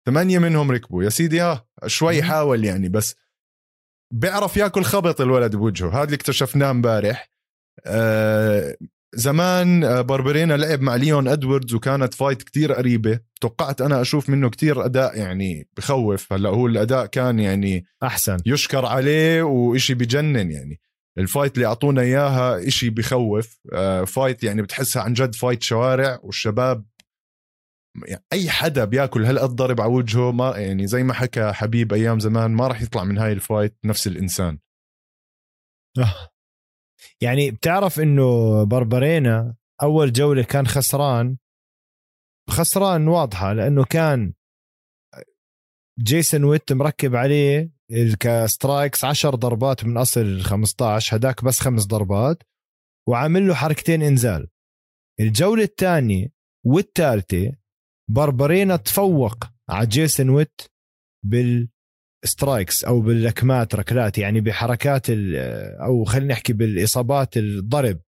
ثمانيه 0.05 0.39
منهم 0.39 0.71
ركبوا. 0.71 1.03
يا 1.03 1.09
سيدي 1.09 1.41
ها 1.41 1.65
شوي 1.87 2.23
حاول 2.23 2.65
يعني 2.65 2.89
بس 2.89 3.15
بيعرف 4.13 4.57
ياكل 4.57 4.83
خبط 4.83 5.21
الولد 5.21 5.55
بوجهه. 5.55 5.89
هذا 5.89 6.03
اللي 6.03 6.15
اكتشفناه 6.15 6.71
امبارح. 6.71 7.29
آه 7.85 8.77
زمان 9.15 9.83
آه، 9.83 10.01
باربرينا 10.01 10.53
لعب 10.53 10.81
مع 10.81 10.95
ليون 10.95 11.27
إدواردز 11.27 11.73
وكانت 11.73 12.13
fight 12.13 12.43
كتير 12.43 12.73
قريبة. 12.73 13.19
توقعت 13.41 13.81
أنا 13.81 14.01
أشوف 14.01 14.29
منه 14.29 14.49
كتير 14.49 14.85
أداء 14.85 15.17
يعني 15.17 15.67
بخوف. 15.77 16.33
هلأ 16.33 16.49
هو 16.49 16.67
الأداء 16.67 17.05
كان 17.05 17.39
يعني 17.39 17.85
أحسن. 18.03 18.37
يشكر 18.45 18.85
عليه 18.85 19.41
وإشي 19.41 19.93
بجنن 19.93 20.51
يعني. 20.51 20.79
ال 21.17 21.24
fight 21.24 21.55
اللي 21.55 21.65
اعطونا 21.67 22.01
إياها 22.01 22.67
إشي 22.67 22.89
بخوف 22.89 23.59
آه 23.73 24.03
fight 24.03 24.43
يعني 24.43 24.61
بتحسها 24.61 25.01
عن 25.01 25.13
جد 25.13 25.35
fight 25.35 25.63
شوارع 25.63 26.19
والشباب 26.23 26.85
يعني 28.07 28.23
أي 28.33 28.49
حدا 28.49 28.85
بياكل 28.85 29.25
هالقد 29.25 29.49
ضرب 29.49 29.81
على 29.81 29.91
وجهه 29.91 30.31
ما 30.31 30.57
يعني 30.57 30.87
زي 30.87 31.03
ما 31.03 31.13
حكى 31.13 31.51
حبيب 31.51 31.93
أيام 31.93 32.19
زمان 32.19 32.51
ما 32.51 32.67
راح 32.67 32.81
يطلع 32.81 33.03
من 33.03 33.17
هاي 33.17 33.31
ال 33.31 33.39
fight 33.39 33.77
نفس 33.85 34.07
الإنسان 34.07 34.59
آه. 35.97 36.29
يعني 37.21 37.51
بتعرف 37.51 37.99
إنه 37.99 38.63
بربرينا 38.63 39.55
أول 39.83 40.13
جولة 40.13 40.43
كان 40.43 40.67
خسران 40.67 41.37
خسران 42.49 43.07
واضحة 43.07 43.53
لأنه 43.53 43.83
كان 43.83 44.33
جيسون 45.99 46.43
ويت 46.43 46.73
مركب 46.73 47.15
عليه 47.15 47.76
ك 48.19 48.30
strikes 48.30 49.05
10 49.05 49.35
ضربات 49.35 49.85
من 49.85 49.97
أصل 49.97 50.41
15 50.41 51.17
هداك 51.17 51.43
بس 51.43 51.59
خمس 51.59 51.85
ضربات 51.85 52.43
وعامل 53.09 53.47
له 53.47 53.53
حركتين 53.53 54.03
إنزال. 54.03 54.47
الجولة 55.19 55.63
الثانية 55.63 56.27
والثالثة 56.65 57.53
بربرينا 58.09 58.75
تفوق 58.75 59.43
على 59.69 59.87
جيسون 59.87 60.29
ويت 60.29 60.61
بال 61.25 61.61
strikes 61.61 62.83
أو 62.83 63.01
باللكمات 63.01 63.75
ركلات 63.75 64.17
يعني 64.17 64.41
بحركات 64.41 65.05
أو 65.79 66.03
خلينا 66.03 66.33
نحكي 66.33 66.53
بالإصابات 66.53 67.37
الضرب. 67.37 67.99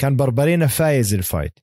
كان 0.00 0.16
بربرينا 0.16 0.66
فايز 0.66 1.14
ال 1.14 1.20
fight. 1.20 1.58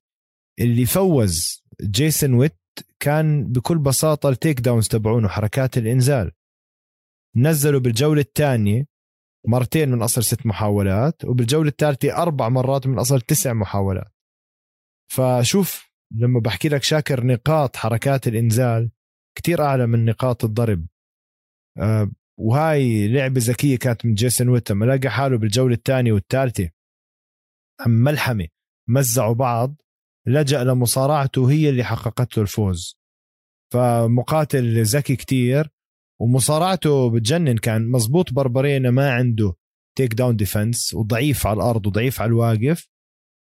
اللي 0.59 0.85
فوز 0.85 1.63
جيسون 1.81 2.33
ويت 2.33 2.57
كان 2.99 3.51
بكل 3.51 3.77
بساطة 3.77 4.29
ال 4.29 4.59
takedowns 4.59 4.87
تبعونه 4.87 5.27
حركات 5.27 5.77
الإنزال. 5.77 6.31
نزلوا 7.35 7.79
بالجولة 7.79 8.21
الثانية 8.21 8.85
مرتين 9.47 9.89
من 9.91 10.01
أصل 10.01 10.23
ست 10.23 10.45
محاولات 10.45 11.25
وبالجولة 11.25 11.69
الثالثة 11.69 12.17
أربع 12.21 12.49
مرات 12.49 12.87
من 12.87 12.99
أصل 12.99 13.21
تسع 13.21 13.53
محاولات. 13.53 14.13
فشوف 15.11 15.91
لما 16.11 16.39
بحكي 16.39 16.69
لك 16.69 16.83
شاكر 16.83 17.25
نقاط 17.25 17.75
حركات 17.75 18.27
الإنزال 18.27 18.91
كتير 19.37 19.63
أعلى 19.63 19.87
من 19.87 20.05
نقاط 20.05 20.43
الضرب. 20.43 20.87
أه 21.77 22.11
وهاي 22.39 23.07
لعبة 23.07 23.41
ذكية 23.43 23.77
كانت 23.77 24.05
من 24.05 24.13
جيسون 24.13 24.49
ويت 24.49 24.71
لما 24.71 24.85
لقى 24.85 25.09
حاله 25.09 25.37
بالجولة 25.37 25.75
الثانية 25.75 26.11
والثالثة. 26.11 26.69
عم 27.79 27.91
ملحمة. 27.91 28.47
مزعوا 28.89 29.33
بعض. 29.33 29.81
لجأ 30.27 30.63
لمصارعته 30.63 31.51
هي 31.51 31.69
اللي 31.69 31.83
حققت 31.83 32.37
له 32.37 32.43
الفوز. 32.43 32.99
فمقاتل 33.73 34.83
ذكي 34.83 35.15
كتير. 35.15 35.69
ومصارعته 36.21 37.09
بتجنن. 37.09 37.57
كان 37.57 37.91
مزبوط 37.91 38.33
بربرينا 38.33 38.91
ما 38.91 39.11
عنده 39.11 39.55
takedown 39.97 40.35
defense 40.35 40.93
وضعيف 40.93 41.47
على 41.47 41.57
الأرض 41.57 41.87
وضعيف 41.87 42.21
على 42.21 42.29
الواقف. 42.29 42.89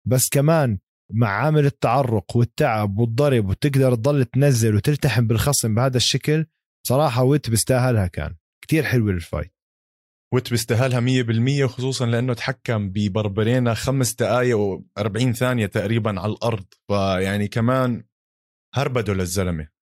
بس 0.07 0.29
كمان 0.29 0.79
مع 1.11 1.27
عامل 1.27 1.65
التعرق 1.65 2.35
والتعب 2.35 2.99
والضرب 2.99 3.49
وتقدر 3.49 3.95
تضل 3.95 4.25
تنزل 4.25 4.75
وتلتحم 4.75 5.27
بالخصم 5.27 5.75
بهذا 5.75 5.97
الشكل 5.97 6.45
صراحة 6.87 7.23
ويت 7.23 7.49
بيستاهلها 7.49 8.07
كان. 8.07 8.35
كتير 8.63 8.83
حلوة 8.83 9.11
ال 9.11 9.18
fight 9.18 9.53
ويت 10.33 10.49
بيستاهلها 10.49 10.99
100% 10.99 11.63
وخصوصا 11.63 12.05
لأنه 12.05 12.33
تحكم 12.33 12.89
ببربرينا 12.89 13.73
خمس 13.73 14.13
دقائق 14.13 14.57
و40 14.99 15.31
ثانية 15.31 15.65
تقريبا 15.65 16.19
على 16.19 16.31
الأرض. 16.31 16.65
فيعني 16.87 17.47
كمان 17.47 18.03
هربدوا 18.73 19.15
للزلمة. 19.15 19.78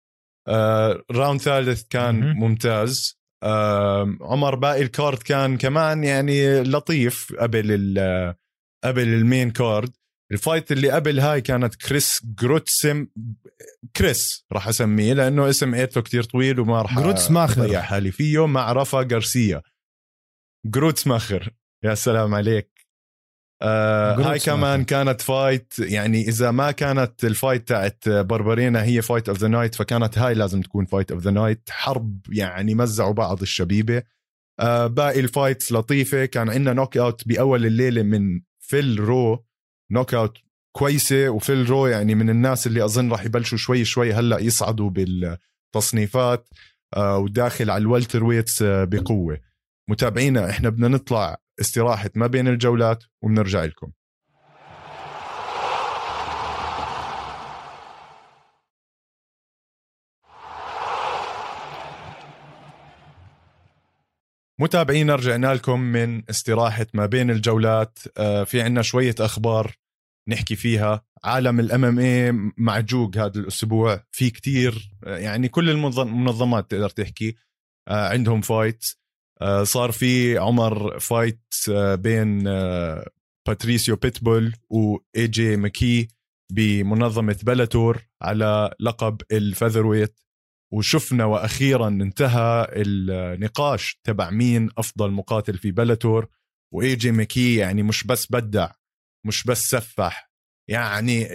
آه 0.47 1.03
round 1.11 1.39
ثالث 1.41 1.83
كان 1.89 2.19
م-م. 2.19 2.39
ممتاز. 2.39 3.17
آه 3.43 4.17
عمر 4.21 4.55
باقي 4.55 4.81
ال 4.81 4.88
card 4.88 5.17
كان 5.17 5.57
كمان 5.57 6.03
يعني 6.03 6.63
لطيف 6.63 7.33
قبل 7.39 7.97
قبل 8.83 9.07
ال 9.07 9.16
main 9.16 9.51
card 9.51 9.91
ال 10.31 10.38
fight 10.38 10.71
اللي 10.71 10.91
قبل 10.91 11.19
هاي 11.19 11.41
كانت 11.41 11.75
كريس 11.75 12.21
جروتسم 12.25 13.07
كريس 13.95 14.45
راح 14.51 14.67
أسميه 14.67 15.13
لأنه 15.13 15.49
اسم 15.49 15.73
عيلته 15.73 16.01
كتير 16.01 16.23
طويل 16.23 16.59
وما 16.59 16.81
راح 16.81 16.99
جروتس 16.99 17.31
ماخر 17.31 17.81
حالي 17.81 18.11
فيه 18.11 18.47
مع 18.47 18.71
رافا 18.71 19.07
غارسيا. 19.11 19.61
جروتس 20.65 21.07
ماخر 21.07 21.49
يا 21.83 21.95
سلام 21.95 22.35
عليك. 22.35 22.76
آه 23.61 24.15
هاي 24.15 24.39
كمان. 24.39 24.83
كانت 24.83 25.21
fight 25.21 25.73
يعني 25.79 26.21
إذا 26.21 26.51
ما 26.51 26.71
كانت 26.71 27.25
ال 27.25 27.32
fight 27.32 27.67
تاعت 27.67 28.09
بربرينا 28.09 28.83
هي 28.83 29.01
fight 29.01 29.29
of 29.29 29.37
the 29.37 29.47
night 29.47 29.75
فكانت 29.75 30.17
هاي 30.17 30.33
لازم 30.33 30.61
تكون 30.61 30.85
fight 30.85 31.11
of 31.11 31.21
the 31.21 31.31
night 31.31 31.69
حرب 31.69 32.19
يعني 32.29 32.75
مزعوا 32.75 33.13
بعض 33.13 33.41
الشبيبة. 33.41 34.03
آه 34.59 34.87
باقي 34.87 35.19
ال 35.19 35.27
fights 35.27 35.71
لطيفة. 35.71 36.25
كان 36.25 36.49
عندنا 36.49 36.73
knockout 36.73 37.27
بأول 37.27 37.65
الليلة 37.65 38.03
من 38.03 38.41
فيل 38.59 38.99
رو 38.99 39.45
knockout 39.91 40.37
كويسة 40.71 41.29
وفيل 41.29 41.69
رو 41.69 41.87
يعني 41.87 42.15
من 42.15 42.29
الناس 42.29 42.67
اللي 42.67 42.85
أظن 42.85 43.11
راح 43.11 43.25
يبلشوا 43.25 43.57
شوي 43.57 43.85
شوي 43.85 44.13
هلأ 44.13 44.39
يصعدوا 44.39 44.89
بالتصنيفات 44.89 46.49
آه 46.93 47.17
وداخل 47.17 47.69
على 47.69 47.81
ال 47.81 48.23
welterweights 48.23 48.61
آه 48.61 48.83
بقوة. 48.83 49.39
متابعينا 49.89 50.49
إحنا 50.49 50.69
بدنا 50.69 50.87
نطلع 50.87 51.37
استراحة 51.59 52.09
ما 52.15 52.27
بين 52.27 52.47
الجولات 52.47 53.03
وبنرجع 53.21 53.63
لكم. 53.63 53.91
متابعينا 64.59 65.15
رجعنا 65.15 65.53
لكم 65.53 65.79
من 65.79 66.29
استراحة 66.29 66.87
ما 66.93 67.05
بين 67.05 67.31
الجولات. 67.31 67.99
آه، 68.17 68.43
في 68.43 68.61
عنا 68.61 68.81
شوية 68.81 69.15
أخبار 69.19 69.75
نحكي 70.27 70.55
فيها. 70.55 71.05
عالم 71.23 71.59
ال 71.59 71.85
MMA 71.85 72.31
معجوق 72.57 73.17
هذا 73.17 73.39
الأسبوع. 73.39 74.03
في 74.11 74.29
كتير 74.29 74.91
آه، 75.03 75.17
يعني 75.17 75.49
كل 75.49 75.69
المنظمات 75.69 76.71
تقدر 76.71 76.89
تحكي. 76.89 77.35
آه، 77.87 78.09
عندهم 78.09 78.41
fight 78.41 78.85
صار 79.63 79.91
في 79.91 80.37
عمر 80.37 80.99
fight 80.99 81.53
بين 81.93 82.43
باتريسيو 83.47 83.95
بيتبول 83.95 84.53
واي 84.69 85.27
جي 85.27 85.57
ماكي 85.57 86.07
بمنظمة 86.51 87.37
بيلاتور 87.43 88.07
على 88.21 88.71
لقب 88.79 89.21
ال 89.31 89.37
featherweight 89.37 90.19
وشفنا 90.73 91.25
وأخيرا 91.25 91.87
انتهى 91.87 92.67
النقاش 92.71 93.99
تبع 94.03 94.29
مين 94.29 94.69
أفضل 94.77 95.11
مقاتل 95.11 95.57
في 95.57 95.71
بيلاتور 95.71 96.27
واي 96.73 96.95
جي 96.95 97.11
ماكي 97.11 97.55
يعني 97.55 97.83
مش 97.83 98.03
بس 98.03 98.31
بدع 98.31 98.71
مش 99.25 99.43
بس 99.43 99.69
سفح 99.69 100.31
يعني 100.69 101.27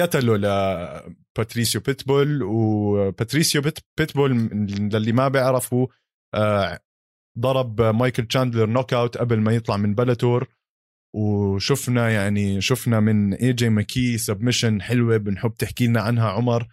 قتلوا 0.00 1.10
باتريسيو 1.38 1.80
بيتبول 1.80 2.42
وباتريسيو 2.42 3.62
بيت 3.62 3.78
بيتبول 3.98 4.32
للي 4.92 5.12
ما 5.12 5.28
بيعرفوا 5.28 5.86
آه، 6.34 6.78
ضرب 7.38 7.82
مايكل 7.82 8.26
تشاندلر 8.26 8.66
knockout 8.66 9.16
قبل 9.18 9.40
ما 9.40 9.54
يطلع 9.54 9.76
من 9.76 9.94
بيلاتور 9.94 10.48
وشفنا 11.14 12.10
يعني 12.10 12.60
شفنا 12.60 13.00
من 13.00 13.34
اي 13.34 13.52
جي 13.52 13.68
ماكي 13.68 14.18
submission 14.18 14.82
حلوة 14.82 15.16
بنحب 15.16 15.54
تحكي 15.54 15.86
لنا 15.86 16.00
عنها 16.00 16.30
عمر. 16.30 16.68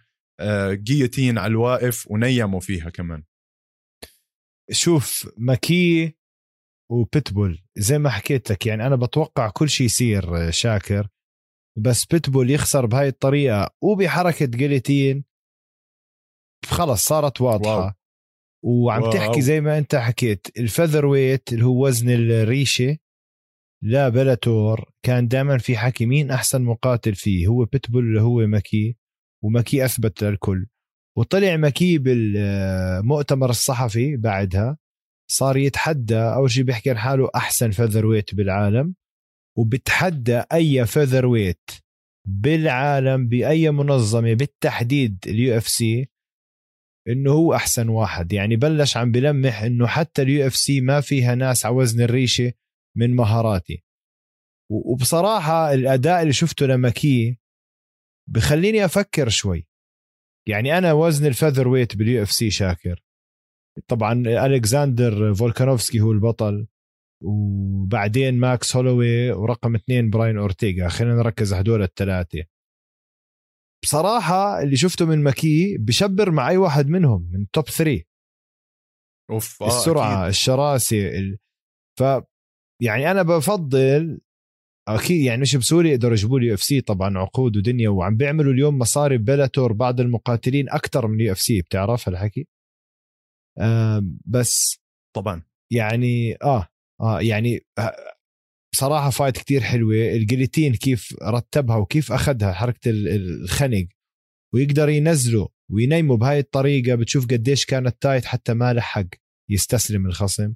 guillotine 0.70 1.38
على 1.38 1.50
الواقف 1.50 2.10
ونيموا 2.10 2.60
فيها 2.60 2.90
كمان. 2.90 3.24
شوف 4.70 5.32
ماكي 5.36 6.16
وبيتبول 6.92 7.62
زي 7.78 7.98
ما 7.98 8.10
حكيت 8.10 8.50
لك 8.52 8.66
يعني 8.66 8.86
أنا 8.86 8.96
بتوقع 8.96 9.50
كل 9.50 9.68
شيء 9.68 9.86
يصير 9.86 10.50
شاكر. 10.50 11.08
بس 11.78 12.06
بيتبول 12.06 12.50
يخسر 12.50 12.86
بهاي 12.86 13.08
الطريقة 13.08 13.70
وبحركة 13.82 14.46
guillotine 14.46 15.24
خلص 16.66 17.06
صارت 17.06 17.40
واضحة. 17.40 17.78
wow. 17.78 17.92
وعم 18.62 19.02
wow. 19.02 19.12
تحكي 19.12 19.40
زي 19.40 19.60
ما 19.60 19.78
انت 19.78 19.94
حكيت 19.96 20.46
ال 20.58 21.06
featherweight 21.06 21.52
اللي 21.52 21.64
هو 21.64 21.86
وزن 21.86 22.10
الريشة 22.10 22.96
ل 23.82 24.08
Bellator 24.08 24.90
كان 25.02 25.28
دائما 25.28 25.58
في 25.58 25.76
حكي 25.76 26.06
مين 26.06 26.30
أحسن 26.30 26.62
مقاتل 26.62 27.14
فيه 27.14 27.46
هو 27.46 27.64
بيتبول 27.64 28.04
اللي 28.04 28.20
هو 28.20 28.46
ماكي 28.46 28.96
وماكي 29.44 29.84
أثبت 29.84 30.24
للكل 30.24 30.66
وطلع 31.18 31.56
ماكي 31.56 31.98
بالمؤتمر 31.98 33.50
الصحفي 33.50 34.16
بعدها 34.16 34.78
صار 35.30 35.56
يتحدى 35.56 36.16
أول 36.16 36.50
شيء 36.50 36.64
بيحكي 36.64 36.90
عن 36.90 36.98
حاله 36.98 37.30
أحسن 37.34 37.70
featherweight 37.70 38.34
بالعالم 38.34 38.94
وبتحدى 39.58 40.42
أي 40.52 40.86
featherweight 40.86 41.70
بالعالم 42.28 43.28
بأي 43.28 43.70
منظمة 43.70 44.34
بالتحديد 44.34 45.18
ال 45.26 45.56
UFC 45.56 46.08
إنه 47.10 47.32
هو 47.32 47.54
أحسن 47.54 47.88
واحد. 47.88 48.32
يعني 48.32 48.56
بلش 48.56 48.96
عم 48.96 49.12
بلمح 49.12 49.62
إنه 49.62 49.86
حتى 49.86 50.22
ال 50.22 50.46
UFC 50.46 50.80
ما 50.80 51.00
فيها 51.00 51.34
ناس 51.34 51.66
على 51.66 51.74
وزن 51.74 52.02
الريشة 52.02 52.52
من 52.96 53.16
مهاراتي. 53.16 53.84
وبصراحة 54.70 55.74
الأداء 55.74 56.22
اللي 56.22 56.32
شفته 56.32 56.66
لماكي 56.66 57.38
بخليني 58.30 58.84
أفكر 58.84 59.28
شوي. 59.28 59.68
يعني 60.48 60.78
أنا 60.78 60.92
وزن 60.92 61.26
ال 61.26 61.29
featherweight 61.29 61.68
بال 61.68 62.22
UFC 62.22 62.50
شاكر. 62.50 63.04
طبعا 63.88 64.22
ألكساندر 64.46 65.34
فولكانوفسكي 65.34 66.00
هو 66.00 66.12
البطل 66.12 66.66
وبعدين 67.24 68.34
ماكس 68.38 68.76
هولوي 68.76 69.30
ورقم 69.30 69.74
اثنين 69.74 70.10
براين 70.10 70.38
أورتيغا. 70.38 70.88
خلينا 70.88 71.14
نركز 71.14 71.52
على 71.52 71.62
هدول 71.62 71.82
الثلاثة. 71.82 72.44
بصراحة 73.82 74.62
اللي 74.62 74.76
شفته 74.76 75.06
من 75.06 75.22
ماكي 75.22 75.76
بشبر 75.78 76.30
مع 76.30 76.48
أي 76.48 76.56
واحد 76.56 76.88
منهم 76.88 77.30
من 77.32 77.50
top 77.50 77.64
3 77.64 78.02
of 79.30 79.62
آه 79.62 79.66
السرعة 79.66 80.14
أكيد. 80.20 80.28
الشراسة 80.28 81.18
ال... 81.18 81.38
ف 81.98 82.02
يعني 82.82 83.10
أنا 83.10 83.22
بفضل 83.22 84.20
أكيد 84.88 85.20
يعني 85.24 85.40
مش 85.40 85.56
بسوريا 85.56 85.92
يقدروا 85.92 86.12
يجيبوا 86.12 86.40
لل 86.40 86.54
UFC 86.54 86.80
طبعا 86.80 87.18
عقود 87.18 87.56
ودنيا 87.56 87.88
وعم 87.88 88.16
بيعملوا 88.16 88.52
اليوم 88.52 88.78
مصاري 88.78 89.18
ب 89.18 89.24
Bellator 89.24 89.72
بعض 89.72 90.00
المقاتلين 90.00 90.70
أكثر 90.70 91.06
من 91.06 91.14
ال 91.14 91.32
UFC 91.32 91.62
بتعرف 91.62 92.08
هالحكي؟ 92.08 92.46
آه 93.60 94.02
بس 94.26 94.80
طبعا. 95.16 95.42
يعني 95.72 96.36
آه 96.42 96.68
آه 97.00 97.20
يعني 97.20 97.60
بصراحة 98.72 99.10
fight 99.10 99.36
كتير 99.38 99.60
حلوة. 99.60 99.94
ال 99.94 100.01
guillotine 100.01 100.74
كيف 100.74 101.16
رتبها 101.22 101.76
وكيف 101.76 102.12
أخذها 102.12 102.52
حركة 102.52 102.90
الخنق 102.90 103.86
ويقدر 104.54 104.88
ينزله 104.88 105.48
وينيمه 105.72 106.16
بهاي 106.16 106.38
الطريقة 106.38 106.94
بتشوف 106.94 107.26
قديش 107.26 107.66
كانت 107.66 108.02
tight 108.02 108.24
حتى 108.24 108.54
ما 108.54 108.72
لحق 108.72 109.06
يستسلم 109.50 110.06
الخصم. 110.06 110.54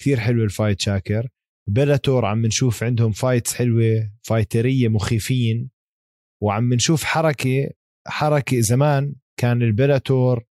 كثير 0.00 0.20
حلو 0.20 0.44
ال 0.44 0.50
fight 0.50 0.80
شاكر. 0.80 1.28
Bellator 1.68 2.24
عم 2.24 2.46
نشوف 2.46 2.82
عندهم 2.82 3.12
fights 3.12 3.54
حلوة 3.54 4.12
فايترية 4.22 4.88
مخيفين 4.88 5.70
وعم 6.42 6.74
نشوف 6.74 7.04
حركة 7.04 7.70
حركة 8.06 8.60
زمان 8.60 9.14
كان 9.40 9.62
ال 9.62 9.71
Bellator 9.71 10.44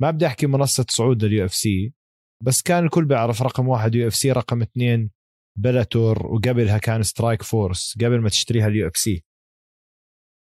ما 0.00 0.10
بدي 0.10 0.26
أحكي 0.26 0.46
منصة 0.46 0.86
صعود 0.90 1.24
لل 1.24 1.44
UFC 1.44 1.92
بس 2.42 2.62
كان 2.62 2.84
الكل 2.84 3.04
بيعرف 3.04 3.42
رقم 3.42 3.68
واحد 3.68 3.94
UFC 3.94 4.32
رقم 4.32 4.62
اثنين 4.62 5.10
Bellator 5.56 6.26
وقبلها 6.26 6.78
كان 6.78 7.02
Strikeforce 7.02 7.94
قبل 7.98 8.20
ما 8.20 8.28
تشتريها 8.28 8.66
ال 8.66 8.86
UFC 8.88 9.24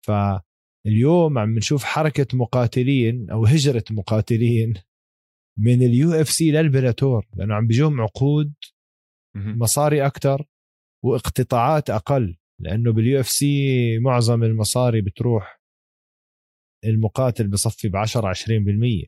فاليوم 0.07 1.38
عم 1.38 1.55
نشوف 1.59 1.85
حركة 1.85 2.27
مقاتلين 2.38 3.31
أو 3.31 3.46
هجرة 3.46 3.85
مقاتلين 3.90 4.75
من 5.59 5.83
ال 5.83 6.12
UFC 6.12 6.29
لل 6.29 6.51
Bellator 6.51 7.27
لأنه 7.37 7.55
عم 7.55 7.66
بيجوهم 7.66 8.01
عقود 8.01 8.55
مصاري 9.57 10.07
أكثر 10.07 10.46
واقتطاعات 11.05 11.90
أقل 11.90 12.37
لأنه 12.61 12.92
بال 12.93 13.21
UFC 13.21 13.99
معظم 13.98 14.42
المصاري 14.42 15.01
بتروح 15.01 15.62
المقاتل 16.85 17.48
بصفي 17.48 17.88
ب 17.88 17.96
10 17.96 18.33
20% 18.33 19.07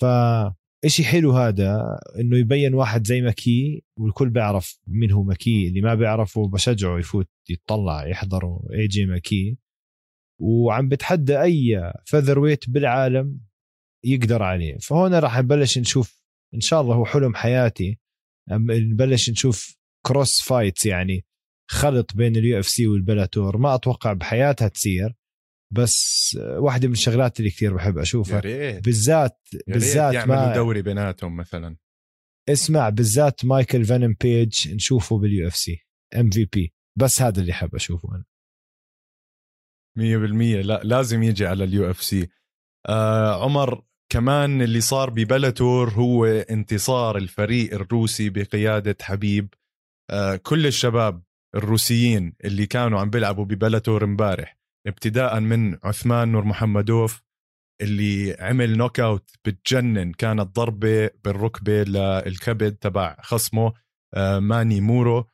ف 0.00 0.04
إشي 0.84 1.04
حلو 1.04 1.32
هذا 1.32 1.98
إنه 2.20 2.38
يبين 2.38 2.74
واحد 2.74 3.06
زي 3.06 3.20
ماكي 3.20 3.84
والكل 3.98 4.30
بيعرف 4.30 4.78
مين 4.86 5.10
هو 5.10 5.22
ماكي 5.22 5.68
اللي 5.68 5.80
ما 5.80 5.94
بيعرفه 5.94 6.48
بشجعه 6.48 6.98
يفوت 6.98 7.28
يطلع 7.50 8.06
يحضره 8.06 8.62
AJ 8.74 9.06
ماكي. 9.06 9.58
وعم 10.40 10.88
بتحدى 10.88 11.42
أي 11.42 11.92
featherweight 12.06 12.70
بالعالم 12.70 13.40
يقدر 14.04 14.42
عليه. 14.42 14.78
فهون 14.78 15.14
راح 15.14 15.38
نبلش 15.38 15.78
نشوف 15.78 16.22
إن 16.54 16.60
شاء 16.60 16.80
الله 16.80 16.94
هو 16.94 17.04
حلم 17.04 17.34
حياتي. 17.34 17.98
نبلش 18.50 19.30
نشوف 19.30 19.76
cross 20.06 20.42
fights 20.42 20.86
يعني 20.86 21.24
خلط 21.70 22.16
بين 22.16 22.36
ال 22.36 22.58
UFC 22.58 22.68
وال 22.68 22.86
Bellator. 22.86 23.56
ما 23.56 23.74
أتوقع 23.74 24.12
بحياتها 24.12 24.68
تصير. 24.68 25.14
بس 25.72 26.38
واحدة 26.40 26.86
من 26.86 26.92
الشغلات 26.92 27.38
اللي 27.40 27.50
كثير 27.50 27.74
بحب 27.74 27.98
أشوفها. 27.98 28.40
بالذات 28.80 29.48
بالذات 29.66 30.28
ما 30.28 30.54
دوري 30.54 30.82
بيناتهم 30.82 31.36
مثلا. 31.36 31.76
اسمع 32.48 32.88
بالذات 32.88 33.44
مايكل 33.44 33.84
فينوم 33.84 34.16
بيج 34.20 34.74
نشوفه 34.74 35.18
بال 35.18 35.48
UFC. 35.48 35.86
MVP. 36.16 36.74
بس 36.98 37.22
هذا 37.22 37.40
اللي 37.40 37.52
حاب 37.52 37.74
أشوفه 37.74 38.08
أنا. 38.14 38.24
100% 39.98 40.64
لا 40.66 40.80
لازم 40.84 41.22
يجي 41.22 41.46
على 41.46 41.64
ال 41.64 41.90
UFC. 41.90 42.28
آه 42.88 43.44
عمر 43.44 43.84
كمان 44.12 44.62
اللي 44.62 44.80
صار 44.80 45.10
ب 45.10 45.19
Bellator 45.19 45.90
هو 45.90 46.24
انتصار 46.26 47.16
الفريق 47.16 47.74
الروسي 47.74 48.30
بقيادة 48.30 48.96
حبيب. 49.02 49.54
آه 50.10 50.36
كل 50.36 50.66
الشباب 50.66 51.22
الروسيين 51.54 52.34
اللي 52.44 52.66
كانوا 52.66 53.00
عم 53.00 53.10
بيلعبوا 53.10 53.44
ب 53.44 53.51
Bellator 53.51 54.04
امبارح. 54.04 54.61
ابتداء 54.86 55.40
من 55.40 55.78
عثمان 55.84 56.32
نور 56.32 56.44
محمدوف 56.44 57.22
اللي 57.82 58.36
عمل 58.40 58.76
knockout 58.78 59.30
بتجنن. 59.44 60.12
كانت 60.12 60.56
ضربة 60.56 61.10
بالركبة 61.24 61.82
للكبد 61.82 62.76
تبع 62.76 63.16
خصمه 63.22 63.72
آه، 64.14 64.38
ماني 64.38 64.80
مورو. 64.80 65.26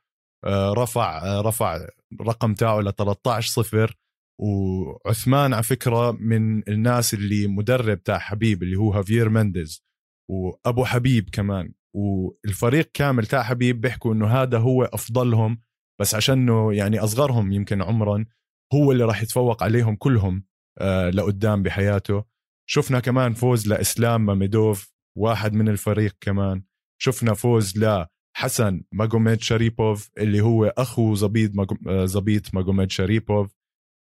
آه، 0.45 0.73
رفع 0.73 1.23
آه، 1.23 1.41
رفع 1.41 1.87
رقم 2.21 2.55
تاعه 2.55 2.81
ل 2.81 2.93
13 2.93 3.49
صفر. 3.49 3.97
وعثمان 4.41 5.55
على 5.55 5.63
فكرة 5.63 6.13
من 6.13 6.69
الناس 6.69 7.15
اللي 7.15 7.47
مدرب 7.47 8.03
تاع 8.03 8.19
حبيب 8.19 8.63
اللي 8.63 8.77
هو 8.77 8.93
هافير 8.93 9.29
مندز 9.29 9.85
وأبو 10.31 10.85
حبيب 10.85 11.31
كمان. 11.33 11.73
والفريق 11.97 12.91
كامل 12.95 13.27
تاع 13.27 13.43
حبيب 13.43 13.81
بيحكوا 13.81 14.15
إنه 14.15 14.27
هذا 14.27 14.59
هو 14.59 14.85
أفضلهم 14.85 15.61
بس 16.01 16.15
عشانه 16.15 16.75
يعني 16.75 16.99
أصغرهم 16.99 17.53
يمكن 17.53 17.83
عمرا. 17.83 18.25
هو 18.75 18.93
اللي 18.93 19.05
راح 19.05 19.23
يتفوق 19.23 19.63
عليهم 19.63 19.97
كلهم 19.97 20.45
آه 20.79 21.11
لقدام 21.11 21.63
بحياته. 21.63 22.25
شفنا 22.71 23.01
كمان 23.01 23.35
فوز 23.35 23.69
لإسلام 23.69 24.27
ماميدوف 24.27 24.93
واحد 25.19 25.53
من 25.53 25.69
الفريق 25.69 26.17
كمان. 26.21 26.63
شفنا 27.01 27.35
فوز 27.35 27.79
لحسن 27.79 28.85
ماجوميد 28.93 29.41
شاريبوف 29.41 30.11
اللي 30.19 30.41
هو 30.41 30.65
أخو 30.65 31.15
زبيط 31.15 31.53
آه، 31.89 32.05
زبيط 32.05 32.55
ماجوميد 32.55 32.91
شاريبوف. 32.91 33.55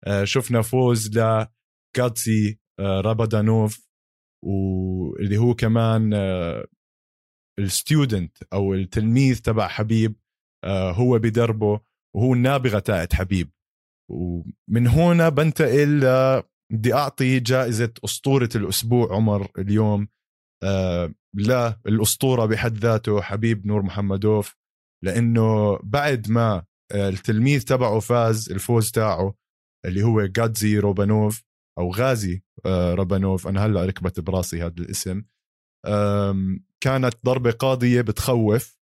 آه 0.06 0.24
شفنا 0.24 0.62
فوز 0.62 1.18
لكاتسي 1.18 2.60
رابادانوف 2.80 3.88
واللي 4.46 5.38
هو 5.38 5.54
كمان 5.54 6.14
الستودنت 7.60 8.38
أو 8.54 8.74
التلميذ 8.74 9.40
تبع 9.42 9.68
حبيب 9.68 10.16
هو 10.66 11.20
بدربه 11.20 11.82
وهو 12.16 12.34
النابغة 12.34 12.80
تاعت 12.80 13.14
حبيب. 13.16 13.52
ومن 14.12 14.88
هنا 14.88 15.30
بنتقل 15.30 16.00
بدي 16.74 16.94
أعطي 16.94 17.40
جائزة 17.40 17.94
أسطورة 18.06 18.50
الأسبوع 18.56 19.16
عمر 19.16 19.52
اليوم 19.58 20.08
آه 20.64 21.14
للأسطورة 21.86 22.46
بحد 22.46 22.78
ذاته 22.78 23.22
حبيب 23.22 23.68
نور 23.68 23.82
محمدوف 23.82 24.56
لأنه 25.04 25.80
بعد 25.84 26.30
ما 26.30 26.64
آه، 26.92 27.10
التلميذ 27.10 27.64
تبعه 27.64 28.00
فاز 28.00 28.52
الفوز 28.52 28.92
تاعه 28.92 29.36
اللي 29.86 30.04
هو 30.04 30.26
جادزي 30.26 30.80
روبانوف 30.80 31.44
أو 31.80 31.92
غازي 31.92 32.44
آه، 32.66 32.94
ربانوف 32.94 33.48
أنا 33.48 33.66
هلأ 33.66 33.86
ركبت 33.86 34.20
براسي 34.20 34.64
هذا 34.64 34.74
الاسم 34.80 35.24
كانت 36.84 37.14
ضربة 37.26 37.52
قاضية 37.52 38.02
بتخوف. 38.02 38.78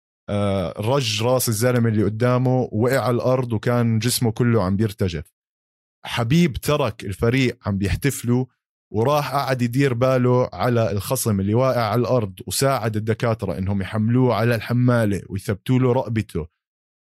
رج 0.80 1.24
راس 1.24 1.50
الزلمة 1.50 1.90
اللي 1.90 2.04
قدامه 2.04 2.70
وقع 2.72 3.00
على 3.00 3.16
الأرض 3.16 3.54
وكان 3.54 4.00
جسمه 4.00 4.32
كله 4.32 4.64
عم 4.64 4.76
بيرتجف. 4.76 5.34
حبيب 6.06 6.54
ترك 6.54 7.06
الفريق 7.06 7.58
عم 7.66 7.78
بيحتفلوا 7.78 8.46
وراح 8.94 9.32
قعد 9.32 9.62
يدير 9.62 9.94
باله 9.94 10.50
على 10.54 10.92
الخصم 10.92 11.40
اللي 11.40 11.54
واقع 11.54 11.82
على 11.82 12.02
الأرض 12.02 12.34
وساعد 12.48 12.96
الدكاترة 12.96 13.58
إنهم 13.58 13.82
يحملوه 13.82 14.36
على 14.36 14.56
الحمالة 14.56 15.22
ويثبتوا 15.30 15.80
له 15.80 15.94
رقبته. 15.94 16.48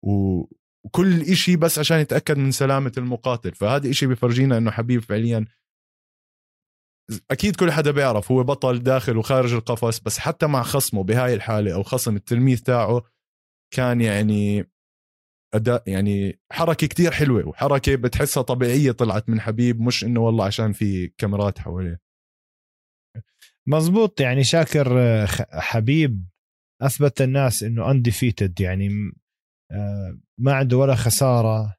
وكل 0.04 1.22
إشي 1.22 1.56
بس 1.56 1.80
عشان 1.80 2.00
يتأكد 2.00 2.38
من 2.38 2.52
سلامة 2.52 2.92
المقاتل. 2.98 3.56
فهذا 3.56 3.90
إشي 3.90 4.08
بفرجينا 4.08 4.58
إنه 4.58 4.72
حبيب 4.72 5.02
فعليا 5.02 5.46
أكيد 7.32 7.56
كل 7.56 7.72
حدا 7.72 7.92
بيعرف 7.92 8.32
هو 8.32 8.44
بطل 8.44 8.84
داخل 8.84 9.18
وخارج 9.18 9.54
القفص 9.54 10.00
بس 10.00 10.20
حتى 10.20 10.48
مع 10.48 10.64
خصمه 10.64 11.04
بهاي 11.04 11.34
الحالة 11.34 11.74
أو 11.74 11.84
خصم 11.84 12.16
التلميذ 12.16 12.58
تاعه 12.58 13.04
كان 13.74 14.02
يعني 14.02 14.72
أداء 15.54 15.84
يعني 15.90 16.40
حركة 16.52 16.88
كتير 16.88 17.12
حلوة 17.12 17.48
وحركة 17.48 17.96
بتحسها 17.96 18.44
طبيعية 18.44 18.92
طلعت 18.92 19.30
من 19.30 19.42
حبيب 19.42 19.82
مش 19.82 20.04
إنه 20.04 20.20
والله 20.20 20.46
عشان 20.46 20.72
في 20.72 21.08
كاميرات 21.08 21.60
حواليه. 21.60 22.02
مزبوط 23.68 24.22
يعني 24.22 24.44
شاكر 24.44 25.00
آه، 25.00 25.26
حبيب 25.52 26.26
أثبت 26.82 27.22
الناس 27.22 27.64
إنه 27.64 27.92
undefeated 27.92 28.62
يعني 28.62 28.90
آه، 29.72 30.20
ما 30.40 30.54
عنده 30.54 30.78
ولا 30.78 30.96
خسارة 30.96 31.76